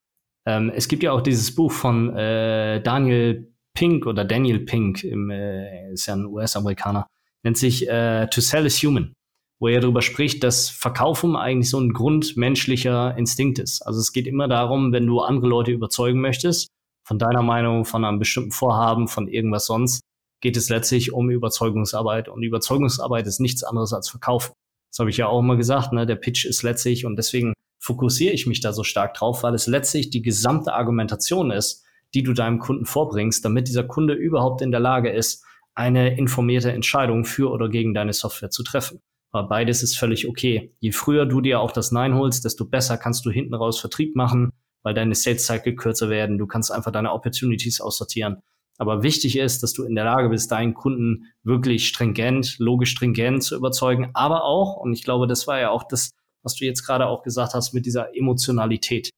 Ähm, 0.47 0.71
es 0.75 0.88
gibt 0.88 1.04
ja 1.04 1.12
auch 1.12 1.21
dieses 1.21 1.54
Buch 1.54 1.71
von 1.71 2.15
äh, 2.15 2.82
Daniel 2.82 3.51
Pink 3.75 4.08
oder 4.08 4.25
Daniel 4.25 4.60
Pink, 4.60 5.04
im, 5.04 5.30
äh, 5.30 5.91
ist 5.91 6.08
ja 6.08 6.15
ein 6.15 6.25
US-Amerikaner, 6.25 7.08
nennt 7.43 7.58
sich 7.58 7.88
äh, 7.88 8.28
To 8.28 8.41
Sell 8.41 8.65
is 8.65 8.82
Human, 8.82 9.13
wo 9.60 9.67
er 9.67 9.82
darüber 9.82 10.01
spricht, 10.01 10.43
dass 10.43 10.69
Verkaufen 10.69 11.36
eigentlich 11.36 11.69
so 11.69 11.80
ein 11.80 11.93
grundmenschlicher 11.93 13.15
Instinkt 13.17 13.60
ist. 13.60 13.82
Also 13.84 13.99
es 13.99 14.12
geht 14.12 14.28
immer 14.28 14.47
darum, 14.47 14.91
wenn 14.91 15.06
du 15.06 15.19
andere 15.19 15.47
Leute 15.47 15.71
überzeugen 15.71 16.21
möchtest, 16.21 16.69
von 17.06 17.19
deiner 17.19 17.43
Meinung, 17.43 17.86
von 17.86 18.04
einem 18.04 18.17
bestimmten 18.17 18.51
Vorhaben, 18.51 19.08
von 19.08 19.28
irgendwas 19.28 19.67
sonst, 19.67 20.01
geht 20.45 20.58
es 20.58 20.69
letztlich 20.69 21.12
um 21.12 21.31
Überzeugungsarbeit. 21.31 22.29
Und 22.29 22.43
Überzeugungsarbeit 22.43 23.25
ist 23.25 23.39
nichts 23.39 23.63
anderes 23.63 23.93
als 23.93 24.10
Verkaufen. 24.10 24.53
Das 24.91 24.99
habe 24.99 25.10
ich 25.10 25.17
ja 25.17 25.25
auch 25.25 25.39
immer 25.39 25.55
gesagt, 25.58 25.91
ne? 25.91 26.05
der 26.05 26.17
Pitch 26.17 26.45
ist 26.45 26.62
letztlich, 26.62 27.03
und 27.03 27.15
deswegen 27.15 27.55
fokussiere 27.79 28.31
ich 28.31 28.45
mich 28.45 28.62
da 28.62 28.71
so 28.71 28.84
stark 28.84 29.15
drauf, 29.15 29.41
weil 29.41 29.55
es 29.55 29.65
letztlich 29.65 30.12
die 30.12 30.21
gesamte 30.21 30.73
Argumentation 30.73 31.49
ist, 31.49 31.84
die 32.13 32.21
du 32.21 32.34
deinem 32.34 32.60
Kunden 32.60 32.86
vorbringst, 32.86 33.43
damit 33.43 33.67
dieser 33.67 33.86
Kunde 33.86 34.13
überhaupt 34.13 34.62
in 34.62 34.69
der 34.69 34.79
Lage 34.79 35.10
ist, 35.10 35.43
eine 35.73 36.15
informierte 36.15 36.71
Entscheidung 36.71 37.25
für 37.25 37.49
oder 37.49 37.67
gegen 37.67 37.95
deine 37.95 38.13
Software 38.13 38.51
zu 38.51 38.62
treffen. 38.62 38.99
Aber 39.31 39.49
beides 39.49 39.81
ist 39.81 39.97
völlig 39.97 40.27
okay. 40.27 40.75
Je 40.79 40.91
früher 40.91 41.25
du 41.25 41.41
dir 41.41 41.60
auch 41.60 41.71
das 41.71 41.91
Nein 41.91 42.13
holst, 42.13 42.45
desto 42.45 42.65
besser 42.65 42.99
kannst 42.99 43.25
du 43.25 43.31
hinten 43.31 43.55
raus 43.55 43.79
Vertrieb 43.79 44.15
machen, 44.15 44.51
weil 44.84 44.93
deine 44.93 45.15
Sales 45.15 45.47
Cycle 45.47 45.73
kürzer 45.73 46.12
werden. 46.12 46.38
Du 46.38 46.45
kannst 46.45 46.71
einfach 46.71 46.91
deine 46.91 47.13
Opportunities 47.13 47.81
aussortieren. 47.81 48.43
Aber 48.78 49.04
wichtig 49.04 49.38
ist, 49.38 49.64
dass 49.64 49.74
du 49.74 49.84
in 49.84 49.96
der 49.96 50.06
Lage 50.06 50.30
bist, 50.30 50.52
deinen 50.52 50.74
Kunden 50.74 51.28
wirklich 51.44 51.88
stringent, 51.88 52.58
logisch 52.60 52.92
stringent 52.92 53.44
zu 53.44 53.56
überzeugen, 53.56 54.12
aber 54.14 54.44
auch, 54.44 54.76
und 54.78 54.94
ich 54.94 55.04
glaube, 55.04 55.28
das 55.28 55.48
war 55.48 55.60
ja 55.60 55.70
auch 55.70 55.84
das, 55.84 56.12
was 56.44 56.56
du 56.56 56.66
jetzt 56.66 56.86
gerade 56.86 57.08
auch 57.08 57.24
gesagt 57.24 57.54
hast, 57.54 57.74
mit 57.74 57.86
dieser 57.86 58.16
Emotionalität. 58.16 59.10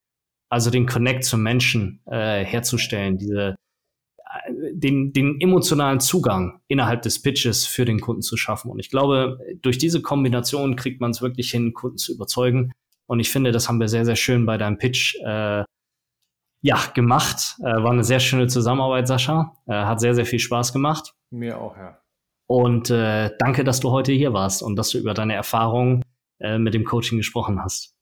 Also 0.49 0.69
den 0.69 0.85
Connect 0.85 1.25
zum 1.25 1.41
Menschen 1.41 2.01
äh, 2.05 2.45
herzustellen, 2.45 3.17
diese 3.17 3.55
den, 4.49 5.13
den 5.13 5.39
emotionalen 5.39 5.99
Zugang 5.99 6.59
innerhalb 6.67 7.01
des 7.01 7.21
Pitches 7.21 7.65
für 7.65 7.85
den 7.85 7.99
Kunden 7.99 8.21
zu 8.21 8.37
schaffen. 8.37 8.71
Und 8.71 8.79
ich 8.79 8.89
glaube, 8.89 9.39
durch 9.61 9.77
diese 9.77 10.01
Kombination 10.01 10.75
kriegt 10.75 11.01
man 11.01 11.11
es 11.11 11.21
wirklich 11.21 11.51
hin, 11.51 11.73
Kunden 11.73 11.97
zu 11.97 12.13
überzeugen. 12.13 12.71
Und 13.07 13.19
ich 13.19 13.29
finde, 13.29 13.51
das 13.51 13.67
haben 13.67 13.79
wir 13.79 13.87
sehr, 13.87 14.05
sehr 14.05 14.15
schön 14.15 14.45
bei 14.45 14.57
deinem 14.57 14.77
Pitch 14.77 15.15
äh, 15.23 15.63
ja, 16.61 16.77
gemacht. 16.93 17.57
Äh, 17.59 17.83
war 17.83 17.91
eine 17.91 18.03
sehr 18.03 18.19
schöne 18.19 18.47
Zusammenarbeit, 18.47 19.07
Sascha. 19.07 19.55
Äh, 19.67 19.73
hat 19.73 19.99
sehr, 19.99 20.15
sehr 20.15 20.25
viel 20.25 20.39
Spaß 20.39 20.73
gemacht. 20.73 21.13
Mir 21.29 21.59
auch, 21.59 21.77
ja. 21.77 21.99
Und 22.47 22.89
äh, 22.89 23.31
danke, 23.39 23.63
dass 23.63 23.79
du 23.79 23.91
heute 23.91 24.13
hier 24.13 24.33
warst 24.33 24.63
und 24.63 24.75
dass 24.77 24.89
du 24.89 24.97
über 24.97 25.13
deine 25.13 25.33
Erfahrungen 25.33 26.03
äh, 26.39 26.57
mit 26.57 26.73
dem 26.73 26.85
Coaching 26.85 27.17
gesprochen 27.17 27.61
hast. 27.61 27.95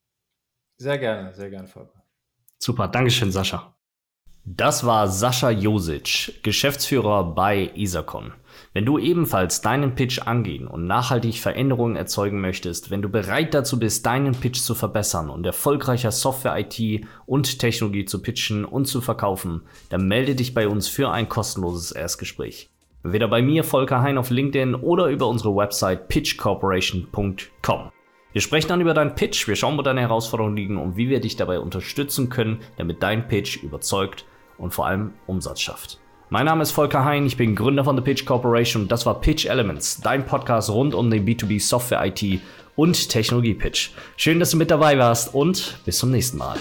Sehr 0.78 0.98
gerne, 0.98 1.34
sehr 1.34 1.50
gerne, 1.50 1.68
Volker. 1.68 2.04
Super, 2.60 2.88
Dankeschön, 2.88 3.32
Sascha. 3.32 3.75
Das 4.48 4.86
war 4.86 5.08
Sascha 5.08 5.50
Josic, 5.50 6.44
Geschäftsführer 6.44 7.24
bei 7.34 7.72
Isacon. 7.74 8.32
Wenn 8.74 8.86
du 8.86 9.00
ebenfalls 9.00 9.62
deinen 9.62 9.96
Pitch 9.96 10.22
angehen 10.22 10.68
und 10.68 10.86
nachhaltig 10.86 11.40
Veränderungen 11.40 11.96
erzeugen 11.96 12.42
möchtest, 12.42 12.92
wenn 12.92 13.02
du 13.02 13.10
bereit 13.10 13.56
dazu 13.56 13.80
bist, 13.80 14.06
deinen 14.06 14.36
Pitch 14.36 14.60
zu 14.60 14.76
verbessern 14.76 15.32
und 15.32 15.48
erfolgreicher 15.48 16.12
Software-IT 16.12 17.08
und 17.26 17.58
Technologie 17.58 18.06
zu 18.06 18.22
pitchen 18.22 18.66
und 18.66 18.86
zu 18.86 19.02
verkaufen, 19.02 19.64
dann 19.90 20.08
melde 20.08 20.36
dich 20.36 20.54
bei 20.54 20.68
uns 20.68 20.88
für 20.88 21.10
ein 21.10 21.28
kostenloses 21.28 21.92
Erstgespräch. 21.92 22.70
Entweder 23.04 23.28
bei 23.28 23.42
mir, 23.42 23.64
Volker 23.64 24.04
Hein 24.04 24.20
auf 24.20 24.30
LinkedIn 24.30 24.76
oder 24.76 25.08
über 25.08 25.28
unsere 25.28 25.56
Website 25.56 26.08
pitchcorporation.com. 26.08 27.90
Wir 28.32 28.42
sprechen 28.42 28.68
dann 28.68 28.82
über 28.82 28.94
deinen 28.94 29.16
Pitch, 29.16 29.48
wir 29.48 29.56
schauen, 29.56 29.76
wo 29.76 29.82
deine 29.82 30.02
Herausforderungen 30.02 30.56
liegen 30.56 30.78
und 30.78 30.98
wie 30.98 31.10
wir 31.10 31.20
dich 31.20 31.36
dabei 31.36 31.60
unterstützen 31.60 32.30
können, 32.30 32.60
damit 32.78 33.02
dein 33.02 33.28
Pitch 33.28 33.64
überzeugt 33.64 34.26
und 34.58 34.74
vor 34.74 34.88
allem 34.88 35.14
Umsatz 35.28 35.62
schafft. 35.62 36.00
Mein 36.30 36.46
Name 36.46 36.64
ist 36.64 36.72
Volker 36.72 37.06
Hein, 37.06 37.26
ich 37.26 37.38
bin 37.38 37.56
Gründer 37.56 37.84
von 37.84 37.96
The 37.96 38.02
Pitch 38.02 38.26
Corporation 38.26 38.84
und 38.84 38.92
das 38.92 39.06
war 39.06 39.22
Pitch 39.22 39.46
Elements, 39.46 40.02
dein 40.02 40.26
Podcast 40.26 40.70
rund 40.70 40.96
um 40.96 41.10
den 41.12 41.26
B2B 41.26 41.62
Software 41.62 42.04
IT 42.06 42.42
und 42.76 43.10
Technologie 43.10 43.54
Pitch. 43.54 43.92
Schön, 44.18 44.40
dass 44.40 44.52
du 44.52 44.58
mit 44.58 44.72
dabei 44.72 44.98
warst 44.98 45.34
und 45.34 45.80
bis 45.86 46.00
zum 46.00 46.12
nächsten 46.12 46.38
Mal. 46.38 46.58